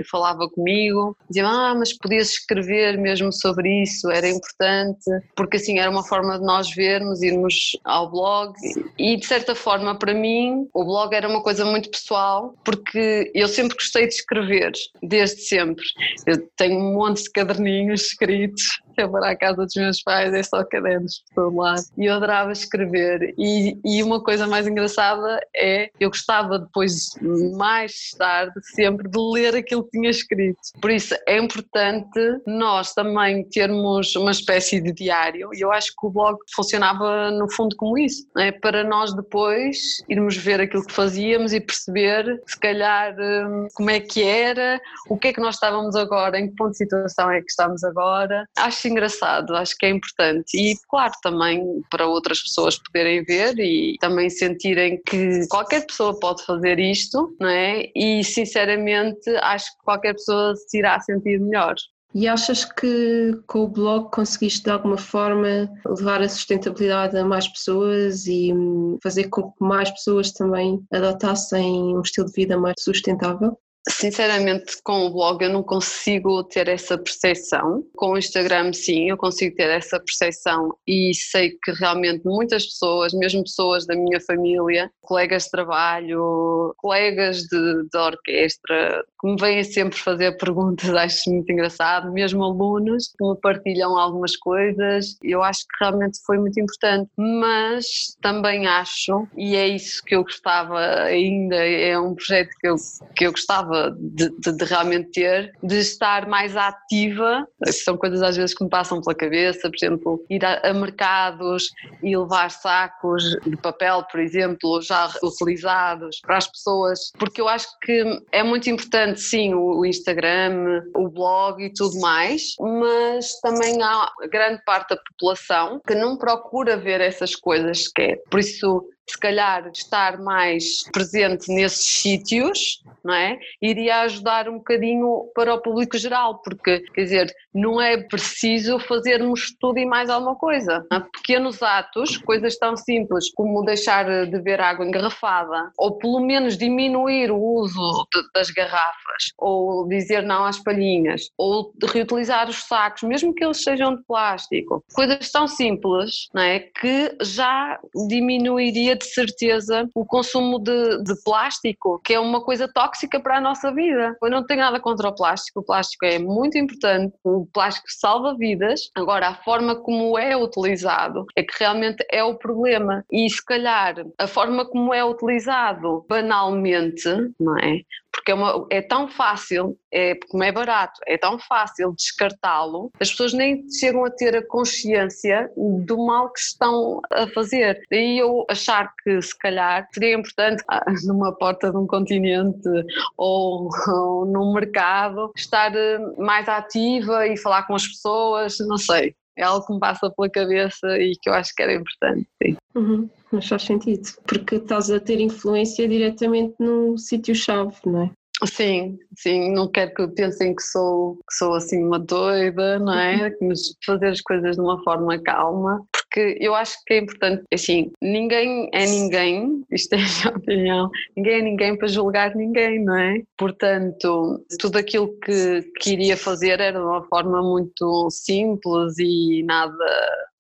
falava 0.10 0.50
comigo, 0.50 1.16
dizia, 1.30 1.48
ah, 1.48 1.76
mas 1.76 1.94
podias 1.94 2.32
escrever 2.32 2.98
mesmo 2.98 3.32
sobre 3.32 3.84
isso, 3.84 4.10
era 4.10 4.30
importante, 4.30 5.04
porque 5.36 5.58
assim 5.58 5.80
era 5.80 5.90
uma 5.90 6.04
forma 6.04 6.38
de 6.38 6.46
nós 6.46 6.70
vermos, 6.74 7.22
irmos 7.22 7.78
ao 7.84 8.10
blog, 8.10 8.54
e 8.98 9.18
de 9.18 9.26
certa 9.26 9.56
forma 9.56 9.98
para 9.98 10.14
mim 10.14 10.68
o 10.74 10.84
blog 10.84 11.14
era 11.14 11.28
uma 11.28 11.42
coisa 11.42 11.66
muito 11.66 11.90
pessoal, 11.90 12.54
porque 12.64 13.32
eu 13.34 13.48
sempre 13.48 13.76
gostei 13.76 14.08
de 14.08 14.16
escrever, 14.16 14.72
desde 15.02 15.42
sempre. 15.42 15.86
Eu 16.26 16.48
tenho 16.56 16.80
um 16.80 16.94
monte 16.94 17.24
de 17.24 17.32
caderninhos 17.32 18.02
escritos, 18.06 18.64
eu 18.98 19.10
vou 19.10 19.24
à 19.24 19.36
casa 19.36 19.66
dos 19.66 19.76
meus 19.76 20.02
pais, 20.02 20.34
é 20.34 20.44
só 20.44 20.64
cadernos 20.64 21.24
por 21.34 21.44
todo 21.44 21.58
lado, 21.58 21.84
e 21.98 22.06
eu 22.06 22.16
adorava 22.16 22.52
escrever, 22.52 23.34
e, 23.38 23.78
e 23.84 24.04
uma 24.04 24.22
coisa 24.22 24.48
mais 24.48 24.68
engraçada 24.68 25.40
é, 25.56 25.90
eu 26.00 26.10
gostava 26.10 26.60
depois, 26.60 27.12
mais 27.56 28.12
tarde, 28.18 28.54
sempre 28.74 29.10
de 29.10 29.20
ler 29.20 29.56
aquilo 29.56 29.84
que 29.84 29.92
tinha 29.92 30.10
escrito. 30.10 30.60
Por 30.82 30.92
isso 30.92 31.16
é 31.28 31.38
importante 31.38 32.20
nós 32.46 32.94
também 32.94 33.48
termos 33.50 34.16
uma 34.16 34.32
espécie 34.32 34.82
de 34.82 34.92
diário, 34.92 35.50
e 35.54 35.62
eu 35.62 35.72
acho 35.72 35.88
que 35.88 36.06
o 36.06 36.10
blog 36.10 36.38
funcionava 36.56 37.32
no 37.32 37.52
fundo 37.52 37.76
como 37.76 37.98
isso, 37.98 38.26
é? 38.38 38.52
para 38.52 38.84
nós 38.84 39.14
depois 39.16 39.78
irmos 40.10 40.38
ver 40.38 40.62
aquilo 40.62 40.86
que 40.86 40.94
fazíamos 40.94 41.54
e 41.54 41.60
perceber, 41.60 42.42
se 42.48 42.60
calhar, 42.60 43.16
hum, 43.20 43.68
como 43.74 43.90
é 43.90 44.00
que 44.00 44.24
era, 44.24 44.80
o 45.10 45.18
que 45.18 45.30
é 45.30 45.34
que 45.34 45.42
nós 45.42 45.56
estávamos 45.56 45.96
agora, 45.96 46.40
em 46.40 46.50
que 46.50 46.56
ponto 46.56 46.72
de 46.72 46.78
situação 46.78 47.30
é 47.32 47.40
que 47.40 47.50
estamos 47.50 47.84
agora. 47.84 48.48
Acho 48.58 48.83
engraçado, 48.88 49.56
acho 49.56 49.75
que 49.78 49.86
é 49.86 49.90
importante. 49.90 50.56
E, 50.56 50.75
claro, 50.90 51.13
também 51.22 51.82
para 51.90 52.08
outras 52.08 52.42
pessoas 52.42 52.78
poderem 52.78 53.24
ver 53.24 53.58
e 53.60 53.96
também 54.00 54.30
sentirem 54.30 55.02
que 55.06 55.48
qualquer 55.48 55.86
pessoa 55.86 56.18
pode 56.20 56.46
fazer 56.46 56.80
isto, 56.80 57.36
não 57.40 57.50
é? 57.50 57.90
E 57.96 58.24
sinceramente 58.24 59.30
acho 59.42 59.66
que 59.78 59.84
qualquer 59.84 60.13
pessoa 60.13 60.56
se 60.56 60.78
irá 60.78 61.00
sentir 61.00 61.40
melhor. 61.40 61.75
E 62.16 62.28
achas 62.28 62.63
que 62.63 63.32
com 63.48 63.63
o 63.63 63.68
blog 63.68 64.12
conseguiste 64.12 64.63
de 64.63 64.70
alguma 64.70 64.98
forma 64.98 65.68
levar 65.84 66.22
a 66.22 66.30
sustentabilidade 66.30 67.18
a 67.18 67.25
mais 67.25 67.48
pessoas 67.48 68.28
e 68.28 68.54
fazer 69.02 69.30
com 69.30 69.52
que 69.52 69.63
mais 69.63 69.90
pessoas 69.90 70.32
também 70.32 70.80
adotassem 70.94 71.96
um 71.96 72.02
estilo 72.02 72.28
de 72.28 72.34
vida 72.34 72.56
mais 72.56 72.75
sustentável? 72.80 73.58
Sinceramente, 73.90 74.82
com 74.82 75.06
o 75.06 75.12
blog 75.12 75.44
eu 75.44 75.50
não 75.50 75.62
consigo 75.62 76.44
ter 76.46 76.70
essa 76.70 76.98
percepção. 76.98 77.84
Com 77.96 78.13
o 78.13 78.18
Instagram, 78.18 78.72
sim, 78.72 79.10
eu 79.10 79.18
consigo 79.18 79.56
ter 79.56 79.70
essa 79.70 80.00
percepção 80.00 80.74
e 80.88 81.12
sei 81.13 81.58
que 81.62 81.72
realmente 81.74 82.24
muitas 82.24 82.66
pessoas, 82.66 83.13
mesmo 83.13 83.44
pessoas 83.44 83.86
da 83.86 83.96
minha 83.96 84.22
família, 84.22 84.90
colegas 85.02 85.44
de 85.44 85.52
trabalho, 85.52 86.74
colegas 86.78 87.42
de, 87.44 87.90
de 87.92 87.98
orquestra, 87.98 89.04
me 89.24 89.36
vêm 89.39 89.63
sempre 89.63 89.98
fazer 89.98 90.36
perguntas, 90.38 90.89
acho 90.89 91.30
muito 91.32 91.51
engraçado, 91.51 92.12
mesmo 92.12 92.44
alunos 92.44 93.13
que 93.18 93.25
me 93.25 93.36
partilham 93.38 93.98
algumas 93.98 94.36
coisas. 94.36 95.18
Eu 95.24 95.42
acho 95.44 95.62
que 95.62 95.84
realmente 95.84 96.20
foi 96.25 96.38
muito 96.38 96.60
importante, 96.60 97.10
mas 97.18 97.86
também 98.22 98.68
acho, 98.68 99.27
e 99.38 99.56
é 99.56 99.68
isso 99.68 100.03
que 100.03 100.15
eu 100.15 100.24
gostava 100.24 100.80
ainda, 101.03 101.56
é 101.56 101.98
um 101.98 102.15
projeto 102.15 102.50
que 102.60 102.68
eu, 102.68 102.75
que 103.15 103.25
eu 103.25 103.32
gostava 103.32 103.53
gostava 103.53 103.96
de, 104.00 104.30
de, 104.39 104.58
de, 104.58 104.65
realmente 104.65 105.12
ter, 105.12 105.53
de 105.62 105.77
estar 105.77 106.27
mais 106.27 106.56
ativa. 106.56 107.48
São 107.68 107.98
coisas 107.98 108.22
às 108.22 108.36
vezes 108.36 108.56
que 108.56 108.63
me 108.63 108.70
passam 108.70 109.01
pela 109.01 109.15
cabeça, 109.15 109.70
por 109.70 109.75
exemplo, 109.75 110.25
ir 110.30 110.44
a, 110.46 110.60
a 110.63 110.74
mercados 110.74 111.70
e 112.01 112.15
levar 112.15 112.50
sacos 112.50 113.24
de 113.46 113.56
papel, 113.58 114.03
por 114.12 114.20
exemplo, 114.20 114.82
já 114.82 115.12
utilizados 115.22 116.20
para 116.22 116.38
as 116.38 116.48
pessoas, 116.48 117.12
porque 117.18 117.42
eu 117.42 117.48
acho 117.48 117.68
que 117.82 118.22
é 118.32 118.44
muito 118.44 118.70
importante, 118.70 119.12
sim, 119.22 119.53
o, 119.53 119.86
Instagram, 119.86 120.82
o 120.96 121.10
blog 121.10 121.63
e 121.63 121.74
tudo 121.74 122.00
mais, 122.00 122.55
mas 122.60 123.39
também 123.39 123.82
há 123.82 124.12
grande 124.32 124.63
parte 124.65 124.89
da 124.89 124.98
população 124.98 125.82
que 125.86 125.96
não 125.96 126.17
procura 126.17 126.77
ver 126.77 127.01
essas 127.01 127.35
coisas 127.35 127.85
sequer. 127.85 128.22
Por 128.29 128.40
isso, 128.40 128.85
se 129.09 129.20
calhar 129.20 129.70
estar 129.74 130.20
mais 130.20 130.83
presente 130.92 131.51
nesses 131.51 132.01
sítios, 132.01 132.81
não 133.03 133.13
é? 133.13 133.37
Iria 133.61 134.01
ajudar 134.01 134.48
um 134.48 134.57
bocadinho 134.57 135.29
para 135.35 135.53
o 135.53 135.61
público 135.61 135.98
geral, 135.98 136.42
porque, 136.42 136.79
quer 136.94 137.03
dizer, 137.03 137.35
não 137.53 137.79
é 137.81 137.98
preciso 137.98 138.79
fazermos 138.79 139.53
tudo 139.59 139.77
e 139.77 139.85
mais 139.85 140.09
alguma 140.09 140.35
coisa. 140.35 140.85
Pequenos 141.13 141.61
atos, 141.61 142.18
coisas 142.18 142.57
tão 142.57 142.75
simples 142.77 143.31
como 143.33 143.63
deixar 143.63 144.05
de 144.05 144.31
beber 144.31 144.61
água 144.61 144.85
engarrafada, 144.85 145.72
ou 145.77 145.98
pelo 145.98 146.20
menos 146.20 146.57
diminuir 146.57 147.29
o 147.31 147.37
uso 147.37 148.07
de, 148.13 148.22
das 148.33 148.50
garrafas, 148.50 149.31
ou 149.37 149.87
dizer 149.87 150.24
não 150.24 150.46
às 150.46 150.59
palhinhas, 150.59 151.29
ou 151.37 151.74
reutilizar 151.83 152.50
os 152.50 152.63
sacos, 152.63 153.03
mesmo 153.03 153.33
que 153.33 153.44
eles 153.44 153.61
sejam 153.61 153.96
de 153.96 154.03
plástico. 154.05 154.83
Coisas 154.94 155.29
tão 155.31 155.48
simples, 155.48 156.29
não 156.33 156.42
é? 156.42 156.59
Que 156.59 157.16
já 157.22 157.79
diminuiria 158.07 158.93
de 158.96 159.06
certeza 159.06 159.90
o 159.96 160.06
consumo 160.06 160.60
de, 160.60 161.03
de 161.03 161.14
plástico, 161.24 162.00
que 162.03 162.14
é 162.14 162.20
uma 162.20 162.42
coisa 162.42 162.68
tóxica 162.68 163.20
para 163.20 163.38
a 163.38 163.42
nossa 163.42 163.74
vida. 163.74 164.16
Eu 164.22 164.29
não 164.29 164.46
tenho 164.46 164.62
nada 164.62 164.79
contra 164.79 165.10
o 165.10 165.16
plástico, 165.16 165.60
o 165.60 165.64
plástico 165.64 166.06
é 166.06 166.20
muito 166.20 166.58
importante, 166.58 167.14
o 167.24 167.46
plástico 167.53 167.88
salva 167.90 168.36
vidas, 168.36 168.90
agora 168.96 169.29
a 169.29 169.36
forma 169.36 169.75
como 169.75 170.18
é 170.18 170.36
utilizado 170.36 171.25
é 171.36 171.44
que 171.44 171.53
realmente 171.60 172.06
é 172.12 172.24
o 172.24 172.36
problema. 172.36 173.03
E 173.12 173.29
se 173.29 173.44
calhar 173.44 173.96
a 174.18 174.27
forma 174.27 174.66
como 174.66 174.94
é 174.94 175.03
utilizado 175.03 176.06
banalmente, 176.08 177.10
não 177.40 177.58
é? 177.58 177.82
Porque 178.14 178.32
é, 178.32 178.36
uma, 178.36 178.66
é 178.70 178.82
tão 178.82 179.08
fácil, 179.08 179.78
é, 179.92 180.16
como 180.30 180.44
é 180.44 180.52
barato, 180.52 181.00
é 181.08 181.18
tão 181.18 181.40
fácil 181.40 181.94
descartá-lo, 181.94 182.92
as 183.00 183.10
pessoas 183.10 183.34
nem 183.34 183.66
chegam 183.70 184.06
a 184.06 184.12
ter 184.12 184.36
a 184.38 184.48
consciência 184.48 185.50
do 185.58 185.98
mal 186.06 186.32
que 186.32 186.40
estão 186.40 187.02
a 187.12 187.28
fazer. 187.28 187.82
Daí 187.90 188.20
eu 188.20 188.46
achar 188.50 188.94
que 189.04 189.22
se 189.22 189.38
calhar 189.38 189.88
seria 189.92 190.16
importante 190.16 190.64
ah, 190.70 190.86
numa 191.04 191.36
porta 191.36 191.72
de 191.72 191.78
um 191.78 191.88
continente 191.88 192.70
ou, 193.18 193.70
ou 193.88 194.26
num 194.26 194.54
mercado 194.54 195.32
estar 195.36 195.76
eh, 195.76 196.00
mais 196.18 196.48
ativa 196.48 197.28
e 197.28 197.36
falar 197.36 197.64
com 197.64 197.74
as 197.74 197.88
pessoas, 197.88 198.58
não 198.60 198.78
sei. 198.78 199.16
É 199.37 199.43
algo 199.43 199.65
que 199.65 199.74
me 199.74 199.79
passa 199.79 200.11
pela 200.11 200.29
cabeça 200.29 200.98
e 201.00 201.13
que 201.22 201.29
eu 201.29 201.33
acho 201.33 201.53
que 201.55 201.63
era 201.63 201.74
importante. 201.74 202.27
Sim. 202.41 202.55
Uhum 202.75 203.09
mas 203.33 203.48
faz 203.48 203.63
sentido, 203.63 204.07
porque 204.27 204.55
estás 204.55 204.91
a 204.91 205.00
ter 205.00 205.19
influência 205.19 205.87
diretamente 205.87 206.55
no 206.59 206.98
sítio-chave, 206.98 207.75
não 207.85 208.03
é? 208.03 208.11
Sim, 208.46 208.98
sim, 209.17 209.53
não 209.53 209.69
quero 209.69 209.93
que 209.93 210.07
pensem 210.09 210.55
que 210.55 210.61
sou, 210.61 211.15
que 211.15 211.35
sou 211.35 211.53
assim 211.53 211.83
uma 211.83 212.00
doida, 212.00 212.77
não 212.79 212.93
é? 212.93 213.33
Mas 213.41 213.75
fazer 213.85 214.07
as 214.07 214.22
coisas 214.22 214.55
de 214.55 214.61
uma 214.61 214.81
forma 214.83 215.17
calma, 215.19 215.81
porque 216.14 216.38
eu 216.40 216.54
acho 216.54 216.78
que 216.86 216.94
é 216.94 216.98
importante, 217.00 217.44
assim, 217.52 217.92
ninguém 218.00 218.70
é 218.72 218.86
ninguém, 218.86 219.66
isto 219.72 219.94
é 219.94 219.98
a 219.98 220.00
minha 220.00 220.30
opinião, 220.38 220.90
ninguém 221.18 221.34
é 221.34 221.42
ninguém 221.42 221.76
para 221.76 221.88
julgar 221.88 222.36
ninguém, 222.36 222.84
não 222.84 222.96
é? 222.96 223.24
Portanto, 223.36 224.46
tudo 224.60 224.78
aquilo 224.78 225.12
que, 225.20 225.64
que 225.80 225.94
iria 225.94 226.16
fazer 226.16 226.60
era 226.60 226.78
de 226.80 226.86
uma 226.86 227.04
forma 227.06 227.42
muito 227.42 228.12
simples 228.12 229.00
e 229.00 229.42
nada 229.44 229.74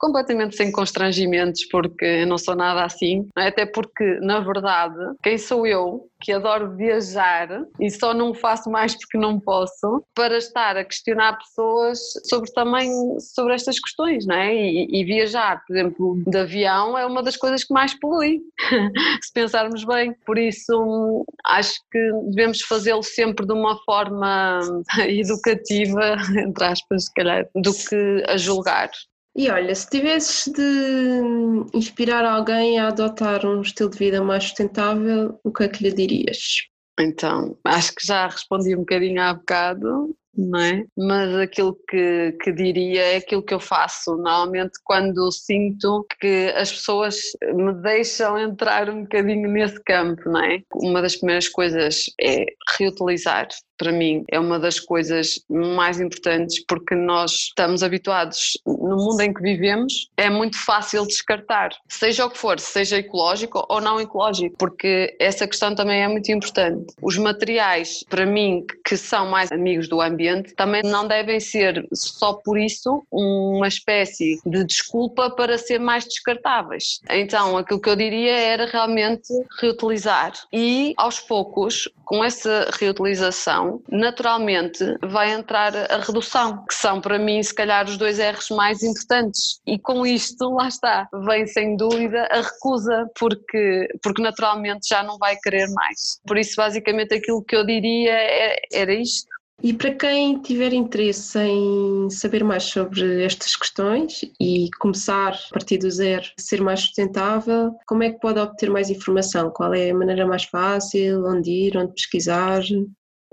completamente 0.03 0.57
sem 0.57 0.69
constrangimentos, 0.69 1.63
porque 1.71 2.03
eu 2.03 2.27
não 2.27 2.37
sou 2.37 2.57
nada 2.57 2.83
assim, 2.83 3.25
é? 3.37 3.47
até 3.47 3.65
porque, 3.65 4.19
na 4.19 4.41
verdade, 4.41 4.99
quem 5.23 5.37
sou 5.37 5.65
eu 5.65 6.09
que 6.19 6.33
adoro 6.33 6.75
viajar 6.75 7.47
e 7.79 7.89
só 7.89 8.13
não 8.13 8.33
faço 8.33 8.69
mais 8.69 8.97
porque 8.97 9.17
não 9.17 9.39
posso, 9.39 10.03
para 10.13 10.37
estar 10.37 10.75
a 10.75 10.83
questionar 10.83 11.37
pessoas 11.37 11.99
sobre 12.25 12.51
também 12.51 12.91
sobre 13.19 13.53
estas 13.53 13.79
questões, 13.79 14.25
não 14.25 14.35
é? 14.35 14.53
E, 14.53 14.87
e 14.91 15.05
viajar, 15.05 15.61
por 15.65 15.73
exemplo, 15.73 16.23
de 16.25 16.37
avião 16.37 16.97
é 16.97 17.05
uma 17.05 17.23
das 17.23 17.37
coisas 17.37 17.63
que 17.63 17.73
mais 17.73 17.97
polui, 17.97 18.41
se 19.23 19.33
pensarmos 19.33 19.85
bem. 19.85 20.13
Por 20.25 20.37
isso, 20.37 21.25
acho 21.45 21.75
que 21.89 22.11
devemos 22.29 22.61
fazê-lo 22.61 23.03
sempre 23.03 23.45
de 23.45 23.53
uma 23.53 23.77
forma 23.83 24.59
educativa, 25.07 26.17
entre 26.37 26.65
aspas, 26.65 27.05
se 27.05 27.13
calhar, 27.13 27.47
do 27.55 27.73
que 27.73 28.23
a 28.27 28.35
julgar. 28.35 28.89
E 29.35 29.49
olha, 29.49 29.73
se 29.73 29.89
tivesses 29.89 30.51
de 30.53 31.73
inspirar 31.73 32.23
alguém 32.23 32.79
a 32.79 32.89
adotar 32.89 33.43
um 33.45 33.61
estilo 33.61 33.89
de 33.89 33.97
vida 33.97 34.23
mais 34.23 34.43
sustentável, 34.43 35.39
o 35.43 35.51
que 35.51 35.63
é 35.63 35.67
que 35.67 35.83
lhe 35.83 35.91
dirias? 35.91 36.67
Então, 36.99 37.57
acho 37.65 37.95
que 37.95 38.05
já 38.05 38.27
respondi 38.27 38.75
um 38.75 38.79
bocadinho 38.79 39.19
há 39.19 39.33
bocado, 39.33 40.15
não 40.37 40.59
é? 40.59 40.85
Mas 40.95 41.35
aquilo 41.35 41.75
que, 41.89 42.33
que 42.43 42.51
diria 42.51 43.01
é 43.01 43.15
aquilo 43.17 43.43
que 43.43 43.53
eu 43.53 43.59
faço 43.59 44.15
normalmente 44.17 44.73
quando 44.83 45.31
sinto 45.31 46.05
que 46.19 46.53
as 46.55 46.71
pessoas 46.71 47.15
me 47.55 47.73
deixam 47.81 48.37
entrar 48.37 48.87
um 48.89 49.01
bocadinho 49.01 49.49
nesse 49.49 49.81
campo, 49.83 50.29
não 50.29 50.43
é? 50.43 50.61
Uma 50.75 51.01
das 51.01 51.15
primeiras 51.15 51.47
coisas 51.49 52.03
é 52.21 52.45
reutilizar 52.77 53.47
para 53.77 53.91
mim 53.91 54.23
é 54.29 54.39
uma 54.39 54.59
das 54.59 54.79
coisas 54.79 55.39
mais 55.49 55.99
importantes 55.99 56.63
porque 56.67 56.95
nós 56.95 57.31
estamos 57.31 57.83
habituados 57.83 58.57
no 58.65 58.97
mundo 58.97 59.21
em 59.21 59.33
que 59.33 59.41
vivemos 59.41 60.09
é 60.17 60.29
muito 60.29 60.57
fácil 60.57 61.05
descartar 61.05 61.71
seja 61.87 62.25
o 62.25 62.29
que 62.29 62.37
for 62.37 62.59
seja 62.59 62.97
ecológico 62.97 63.65
ou 63.69 63.81
não 63.81 63.99
ecológico 63.99 64.55
porque 64.57 65.15
essa 65.19 65.47
questão 65.47 65.75
também 65.75 66.01
é 66.01 66.07
muito 66.07 66.31
importante. 66.31 66.93
Os 67.01 67.17
materiais 67.17 68.03
para 68.09 68.25
mim 68.25 68.65
que 68.85 68.97
são 68.97 69.29
mais 69.29 69.51
amigos 69.51 69.87
do 69.87 70.01
ambiente 70.01 70.53
também 70.55 70.81
não 70.83 71.07
devem 71.07 71.39
ser 71.39 71.85
só 71.93 72.33
por 72.33 72.57
isso 72.57 73.03
uma 73.11 73.67
espécie 73.67 74.39
de 74.45 74.63
desculpa 74.63 75.29
para 75.29 75.57
ser 75.57 75.79
mais 75.79 76.05
descartáveis. 76.05 76.99
Então 77.09 77.57
aquilo 77.57 77.79
que 77.79 77.89
eu 77.89 77.95
diria 77.95 78.35
era 78.35 78.65
realmente 78.65 79.33
reutilizar 79.59 80.33
e 80.51 80.93
aos 80.97 81.19
poucos 81.19 81.89
com 82.05 82.23
essa 82.23 82.69
reutilização 82.79 83.81
naturalmente 83.89 84.83
vai 85.01 85.31
entrar 85.31 85.75
a 85.75 85.97
redução, 85.97 86.63
que 86.67 86.75
são 86.75 87.01
para 87.01 87.17
mim, 87.17 87.41
se 87.41 87.53
calhar, 87.53 87.85
os 87.85 87.97
dois 87.97 88.19
R's 88.19 88.49
mais 88.49 88.83
importantes. 88.83 89.59
E 89.65 89.79
com 89.79 90.05
isto, 90.05 90.49
lá 90.49 90.67
está, 90.67 91.07
vem 91.25 91.45
sem 91.47 91.75
dúvida 91.75 92.27
a 92.31 92.41
recusa, 92.41 93.09
porque, 93.17 93.87
porque 94.01 94.21
naturalmente 94.21 94.87
já 94.87 95.03
não 95.03 95.17
vai 95.17 95.35
querer 95.37 95.67
mais. 95.69 96.19
Por 96.25 96.37
isso, 96.37 96.55
basicamente, 96.55 97.13
aquilo 97.13 97.43
que 97.43 97.55
eu 97.55 97.65
diria 97.65 98.13
é, 98.13 98.59
era 98.73 98.93
isto. 98.93 99.32
E 99.63 99.73
para 99.73 99.95
quem 99.95 100.41
tiver 100.41 100.73
interesse 100.73 101.39
em 101.39 102.09
saber 102.09 102.43
mais 102.43 102.63
sobre 102.63 103.23
estas 103.23 103.55
questões 103.55 104.21
e 104.37 104.69
começar 104.77 105.31
a 105.31 105.53
partir 105.53 105.77
do 105.77 105.89
zero 105.89 106.25
a 106.37 106.41
ser 106.41 106.61
mais 106.61 106.81
sustentável, 106.81 107.71
como 107.87 108.03
é 108.03 108.11
que 108.11 108.19
pode 108.19 108.39
obter 108.39 108.69
mais 108.69 108.89
informação? 108.89 109.49
Qual 109.51 109.73
é 109.73 109.91
a 109.91 109.95
maneira 109.95 110.27
mais 110.27 110.43
fácil? 110.43 111.25
Onde 111.25 111.49
ir? 111.49 111.77
Onde 111.77 111.93
pesquisar? 111.93 112.61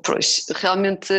Pois, 0.04 0.46
realmente 0.56 1.12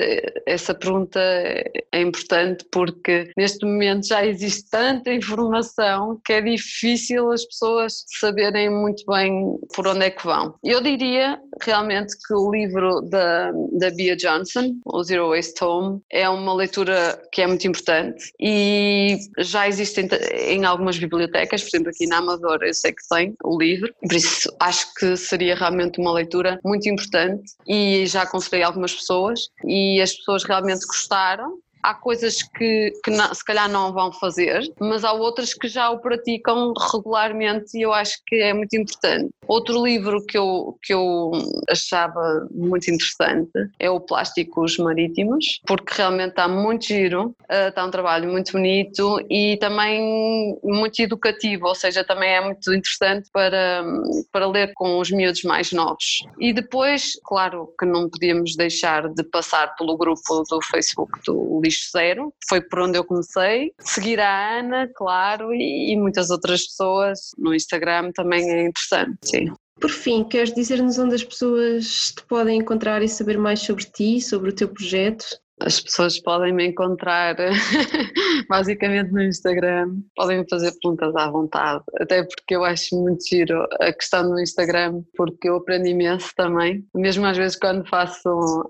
essa 0.45 0.73
pergunta 0.73 1.19
é 1.19 2.01
importante 2.01 2.65
porque 2.71 3.31
neste 3.37 3.65
momento 3.65 4.07
já 4.07 4.25
existe 4.25 4.69
tanta 4.69 5.13
informação 5.13 6.19
que 6.25 6.33
é 6.33 6.41
difícil 6.41 7.31
as 7.31 7.45
pessoas 7.45 8.05
saberem 8.19 8.69
muito 8.69 9.03
bem 9.05 9.57
por 9.75 9.87
onde 9.87 10.05
é 10.05 10.09
que 10.09 10.25
vão. 10.25 10.55
Eu 10.63 10.81
diria 10.81 11.39
realmente 11.61 12.15
que 12.27 12.33
o 12.33 12.51
livro 12.51 13.01
da, 13.01 13.51
da 13.73 13.91
Bia 13.91 14.15
Johnson, 14.15 14.75
o 14.85 15.03
Zero 15.03 15.29
Waste 15.29 15.63
Home, 15.63 16.01
é 16.11 16.27
uma 16.29 16.53
leitura 16.53 17.21
que 17.31 17.41
é 17.41 17.47
muito 17.47 17.67
importante 17.67 18.31
e 18.39 19.17
já 19.39 19.67
existe 19.67 20.07
em, 20.33 20.65
algumas 20.65 20.97
bibliotecas, 20.97 21.61
por 21.61 21.69
exemplo 21.69 21.89
aqui 21.89 22.07
na 22.07 22.17
Amadora 22.17 22.67
eu 22.67 22.73
sei 22.73 22.91
que 22.91 23.07
tem 23.09 23.35
o 23.43 23.57
livro, 23.57 23.93
por 24.01 24.13
isso 24.13 24.53
acho 24.59 24.93
que 24.95 25.15
seria 25.17 25.55
realmente 25.55 25.99
uma 25.99 26.13
leitura 26.13 26.59
muito 26.63 26.87
importante 26.89 27.53
e 27.67 28.05
já 28.05 28.23
aconselhei 28.23 28.63
algumas 28.71 28.93
pessoas 28.93 29.49
e 29.65 30.01
as 30.01 30.13
pessoas 30.15 30.43
realmente 30.43 30.85
gostaram 30.85 31.59
há 31.83 31.93
coisas 31.93 32.43
que, 32.43 32.91
que 33.03 33.11
não, 33.11 33.33
se 33.33 33.43
calhar 33.43 33.69
não 33.69 33.93
vão 33.93 34.11
fazer, 34.11 34.61
mas 34.79 35.03
há 35.03 35.11
outras 35.13 35.53
que 35.53 35.67
já 35.67 35.89
o 35.89 35.99
praticam 35.99 36.73
regularmente 36.91 37.77
e 37.77 37.81
eu 37.81 37.93
acho 37.93 38.17
que 38.25 38.35
é 38.35 38.53
muito 38.53 38.75
importante. 38.75 39.29
Outro 39.47 39.83
livro 39.83 40.23
que 40.25 40.37
eu, 40.37 40.77
que 40.81 40.93
eu 40.93 41.31
achava 41.69 42.47
muito 42.51 42.89
interessante 42.89 43.51
é 43.79 43.89
o 43.89 43.99
Plásticos 43.99 44.77
Marítimos, 44.77 45.61
porque 45.65 45.93
realmente 45.95 46.31
está 46.31 46.47
muito 46.47 46.85
giro, 46.85 47.35
eh, 47.49 47.69
está 47.69 47.85
um 47.85 47.91
trabalho 47.91 48.29
muito 48.31 48.53
bonito 48.53 49.19
e 49.29 49.57
também 49.57 50.57
muito 50.63 50.99
educativo, 50.99 51.67
ou 51.67 51.75
seja, 51.75 52.03
também 52.03 52.29
é 52.29 52.41
muito 52.41 52.73
interessante 52.73 53.29
para, 53.33 53.83
para 54.31 54.47
ler 54.47 54.71
com 54.73 54.99
os 54.99 55.11
miúdos 55.11 55.43
mais 55.43 55.71
novos. 55.71 56.23
E 56.39 56.53
depois, 56.53 57.19
claro 57.23 57.73
que 57.79 57.85
não 57.85 58.09
podíamos 58.09 58.55
deixar 58.55 59.09
de 59.09 59.23
passar 59.23 59.75
pelo 59.75 59.97
grupo 59.97 60.43
do 60.49 60.61
Facebook 60.61 61.11
do 61.25 61.59
Lixo 61.71 61.89
Zero, 61.91 62.33
foi 62.49 62.61
por 62.61 62.79
onde 62.79 62.97
eu 62.97 63.05
comecei. 63.05 63.71
Seguir 63.79 64.19
a 64.19 64.59
Ana, 64.59 64.89
claro, 64.93 65.53
e, 65.53 65.93
e 65.93 65.97
muitas 65.97 66.29
outras 66.29 66.67
pessoas 66.67 67.31
no 67.37 67.55
Instagram 67.55 68.11
também 68.13 68.49
é 68.49 68.67
interessante, 68.67 69.17
sim. 69.23 69.53
Por 69.79 69.89
fim, 69.89 70.23
queres 70.23 70.53
dizer-nos 70.53 70.99
onde 70.99 71.15
as 71.15 71.23
pessoas 71.23 72.11
te 72.11 72.23
podem 72.27 72.59
encontrar 72.59 73.01
e 73.01 73.09
saber 73.09 73.37
mais 73.37 73.61
sobre 73.61 73.85
ti, 73.85 74.21
sobre 74.21 74.51
o 74.51 74.53
teu 74.53 74.67
projeto? 74.67 75.25
As 75.65 75.79
pessoas 75.79 76.19
podem 76.19 76.53
me 76.53 76.67
encontrar 76.67 77.35
basicamente 78.49 79.11
no 79.11 79.21
Instagram, 79.21 79.95
podem 80.15 80.39
me 80.39 80.49
fazer 80.49 80.71
perguntas 80.81 81.15
à 81.15 81.29
vontade, 81.29 81.83
até 81.99 82.23
porque 82.23 82.55
eu 82.55 82.63
acho 82.63 82.95
muito 82.95 83.23
giro 83.27 83.67
a 83.79 83.93
questão 83.93 84.29
do 84.29 84.39
Instagram, 84.39 85.01
porque 85.15 85.49
eu 85.49 85.57
aprendo 85.57 85.87
imenso 85.87 86.31
também, 86.35 86.83
mesmo 86.95 87.25
às 87.25 87.37
vezes 87.37 87.57
quando 87.57 87.87
faço 87.87 88.29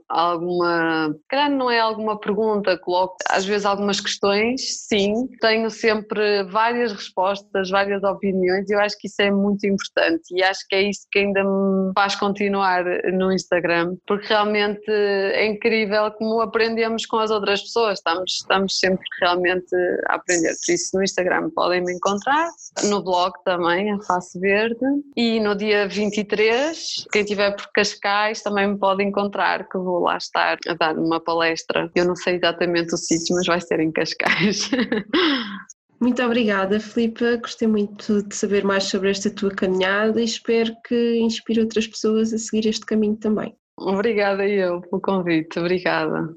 alguma, 0.10 1.16
calhar 1.30 1.50
não 1.50 1.72
é 1.72 1.80
alguma 1.80 2.20
pergunta, 2.20 2.78
coloco 2.78 3.16
às 3.30 3.46
vezes 3.46 3.66
algumas 3.66 4.02
questões, 4.02 4.86
sim, 4.88 5.14
tenho 5.40 5.70
sempre 5.70 6.44
várias 6.44 6.92
respostas, 6.92 7.70
várias 7.70 8.04
opiniões 8.04 8.70
e 8.70 8.74
eu 8.74 8.80
acho 8.80 8.98
que 8.98 9.08
isso 9.08 9.22
é 9.22 9.32
muito 9.32 9.66
importante 9.66 10.24
e 10.32 10.44
acho 10.44 10.68
que 10.68 10.76
é 10.76 10.82
isso 10.90 11.08
que 11.12 11.20
ainda 11.20 11.44
me 11.44 11.94
faz 11.96 12.16
continuar 12.16 12.84
no 13.14 13.32
Instagram, 13.32 13.96
porque 14.06 14.28
realmente 14.28 14.90
é 14.90 15.46
incrível 15.46 16.12
como 16.12 16.42
aprendo 16.42 16.81
aprendemos 16.82 17.06
com 17.06 17.18
as 17.18 17.30
outras 17.30 17.62
pessoas, 17.62 18.00
estamos, 18.00 18.32
estamos 18.32 18.80
sempre 18.80 19.06
realmente 19.20 19.76
a 20.08 20.16
aprender. 20.16 20.54
Por 20.66 20.74
isso, 20.74 20.98
no 20.98 21.04
Instagram 21.04 21.50
podem 21.52 21.82
me 21.84 21.94
encontrar, 21.94 22.50
no 22.86 23.04
blog 23.04 23.34
também, 23.46 23.92
a 23.92 24.02
Face 24.02 24.40
Verde, 24.40 24.86
e 25.16 25.40
no 25.40 25.56
dia 25.56 25.88
23, 25.88 27.06
quem 27.12 27.22
estiver 27.22 27.56
por 27.56 27.68
Cascais 27.74 28.42
também 28.42 28.68
me 28.68 28.78
pode 28.78 29.04
encontrar, 29.04 29.68
que 29.70 29.78
vou 29.78 30.00
lá 30.00 30.18
estar 30.18 30.58
a 30.68 30.74
dar 30.74 30.98
uma 30.98 31.20
palestra. 31.20 31.90
Eu 31.96 32.06
não 32.06 32.16
sei 32.16 32.36
exatamente 32.36 32.94
o 32.94 32.98
sítio, 32.98 33.36
mas 33.36 33.46
vai 33.46 33.62
ser 33.62 33.80
em 33.80 33.92
Cascais. 33.92 34.70
Muito 36.02 36.24
obrigada, 36.24 36.80
Filipa. 36.80 37.36
Gostei 37.36 37.68
muito 37.68 38.24
de 38.24 38.36
saber 38.36 38.64
mais 38.64 38.86
sobre 38.86 39.12
esta 39.12 39.30
tua 39.30 39.52
caminhada 39.52 40.20
e 40.20 40.26
espero 40.26 40.74
que 40.88 41.20
inspire 41.20 41.62
outras 41.62 41.86
pessoas 41.86 42.34
a 42.34 42.40
seguir 42.40 42.68
este 42.68 42.84
caminho 42.88 43.16
também. 43.18 43.56
Obrigada 43.78 44.48
eu 44.48 44.82
pelo 44.82 45.00
convite, 45.00 45.60
obrigada. 45.60 46.36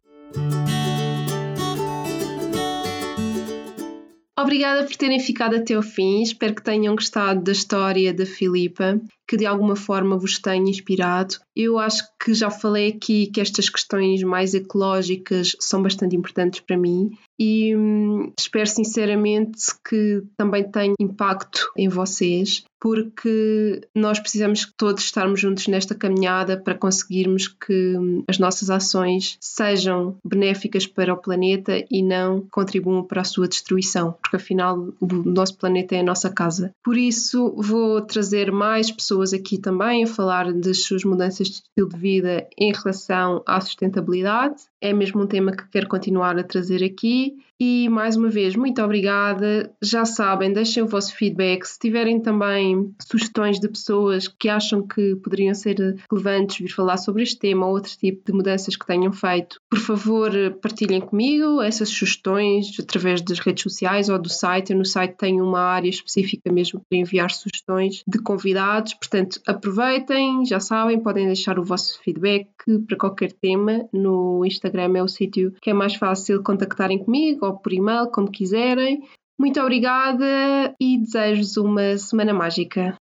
Obrigada 4.44 4.84
por 4.84 4.94
terem 4.96 5.18
ficado 5.20 5.56
até 5.56 5.76
o 5.76 5.82
fim. 5.82 6.22
Espero 6.22 6.54
que 6.54 6.62
tenham 6.62 6.94
gostado 6.94 7.42
da 7.42 7.52
história 7.52 8.12
da 8.12 8.26
Filipa, 8.26 9.00
que 9.26 9.37
de 9.37 9.46
alguma 9.46 9.76
forma 9.76 10.16
vos 10.16 10.38
tenha 10.38 10.70
inspirado. 10.70 11.37
Eu 11.56 11.78
acho 11.78 12.02
que 12.22 12.34
já 12.34 12.50
falei 12.50 12.90
aqui 12.90 13.26
que 13.26 13.40
estas 13.40 13.68
questões 13.68 14.22
mais 14.22 14.54
ecológicas 14.54 15.56
são 15.60 15.82
bastante 15.82 16.16
importantes 16.16 16.60
para 16.60 16.76
mim 16.76 17.16
e 17.38 17.74
hum, 17.76 18.32
espero 18.38 18.66
sinceramente 18.66 19.60
que 19.88 20.22
também 20.37 20.64
tenha 20.70 20.94
impacto 21.00 21.70
em 21.76 21.88
vocês 21.88 22.64
porque 22.84 23.80
nós 23.94 24.20
precisamos 24.20 24.70
todos 24.76 25.04
estarmos 25.04 25.40
juntos 25.40 25.66
nesta 25.68 25.94
caminhada 25.94 26.60
para 26.60 26.74
conseguirmos 26.74 27.48
que 27.48 27.96
hum, 27.96 28.22
as 28.28 28.38
nossas 28.38 28.68
ações 28.68 29.38
sejam 29.40 30.18
benéficas 30.22 30.87
para 30.87 31.14
o 31.14 31.16
planeta 31.16 31.82
e 31.90 32.02
não 32.02 32.46
contribuam 32.50 33.02
para 33.02 33.22
a 33.22 33.24
sua 33.24 33.48
destruição, 33.48 34.14
porque 34.20 34.37
afinal 34.37 34.92
o 35.00 35.06
nosso 35.06 35.56
planeta 35.56 35.96
é 35.96 36.00
a 36.00 36.04
nossa 36.04 36.28
casa. 36.28 36.72
Por 36.84 36.98
isso, 36.98 37.54
vou 37.56 38.02
trazer 38.02 38.52
mais 38.52 38.90
pessoas 38.90 39.13
aqui 39.35 39.59
também 39.59 40.05
a 40.05 40.07
falar 40.07 40.53
das 40.53 40.83
suas 40.83 41.05
mudanças 41.05 41.48
de 41.48 41.55
estilo 41.55 41.88
de 41.88 41.96
vida 41.96 42.48
em 42.59 42.72
relação 42.72 43.42
à 43.46 43.61
sustentabilidade 43.61 44.62
é 44.84 44.92
mesmo 44.92 45.22
um 45.22 45.26
tema 45.26 45.50
que 45.50 45.66
quero 45.70 45.88
continuar 45.88 46.38
a 46.38 46.44
trazer 46.44 46.84
aqui. 46.84 47.38
E 47.58 47.88
mais 47.88 48.16
uma 48.16 48.28
vez, 48.28 48.56
muito 48.56 48.82
obrigada. 48.82 49.72
Já 49.82 50.04
sabem, 50.04 50.52
deixem 50.52 50.82
o 50.82 50.86
vosso 50.86 51.14
feedback. 51.14 51.64
Se 51.64 51.78
tiverem 51.78 52.20
também 52.20 52.92
sugestões 53.00 53.60
de 53.60 53.68
pessoas 53.68 54.28
que 54.28 54.48
acham 54.48 54.86
que 54.86 55.16
poderiam 55.16 55.54
ser 55.54 55.76
relevantes 56.10 56.58
vir 56.58 56.68
falar 56.68 56.96
sobre 56.96 57.22
este 57.22 57.38
tema 57.38 57.66
ou 57.66 57.72
outro 57.72 57.96
tipo 57.96 58.22
de 58.26 58.32
mudanças 58.32 58.76
que 58.76 58.84
tenham 58.84 59.12
feito, 59.12 59.60
por 59.70 59.78
favor, 59.78 60.30
partilhem 60.60 61.00
comigo 61.00 61.62
essas 61.62 61.88
sugestões 61.88 62.76
através 62.78 63.22
das 63.22 63.38
redes 63.38 63.62
sociais 63.62 64.08
ou 64.08 64.18
do 64.18 64.28
site. 64.28 64.72
Eu 64.72 64.78
no 64.78 64.84
site 64.84 65.16
tenho 65.16 65.44
uma 65.44 65.60
área 65.60 65.88
específica 65.88 66.52
mesmo 66.52 66.82
para 66.88 66.98
enviar 66.98 67.30
sugestões 67.30 68.02
de 68.06 68.18
convidados. 68.18 68.94
Portanto, 68.94 69.40
aproveitem, 69.46 70.44
já 70.44 70.58
sabem, 70.58 71.00
podem 71.00 71.26
deixar 71.26 71.58
o 71.58 71.64
vosso 71.64 72.00
feedback 72.02 72.48
para 72.86 72.98
qualquer 72.98 73.32
tema. 73.32 73.88
No 73.92 74.44
Instagram 74.74 74.98
é 74.98 75.02
o 75.02 75.08
sítio 75.08 75.54
que 75.62 75.70
é 75.70 75.72
mais 75.72 75.94
fácil 75.94 76.42
contactarem 76.42 76.98
comigo 76.98 77.46
ou 77.46 77.56
por 77.56 77.72
e-mail, 77.72 78.08
como 78.08 78.30
quiserem. 78.30 79.02
Muito 79.38 79.60
obrigada 79.60 80.74
e 80.80 80.98
desejo-vos 80.98 81.56
uma 81.56 81.96
semana 81.96 82.34
mágica. 82.34 82.96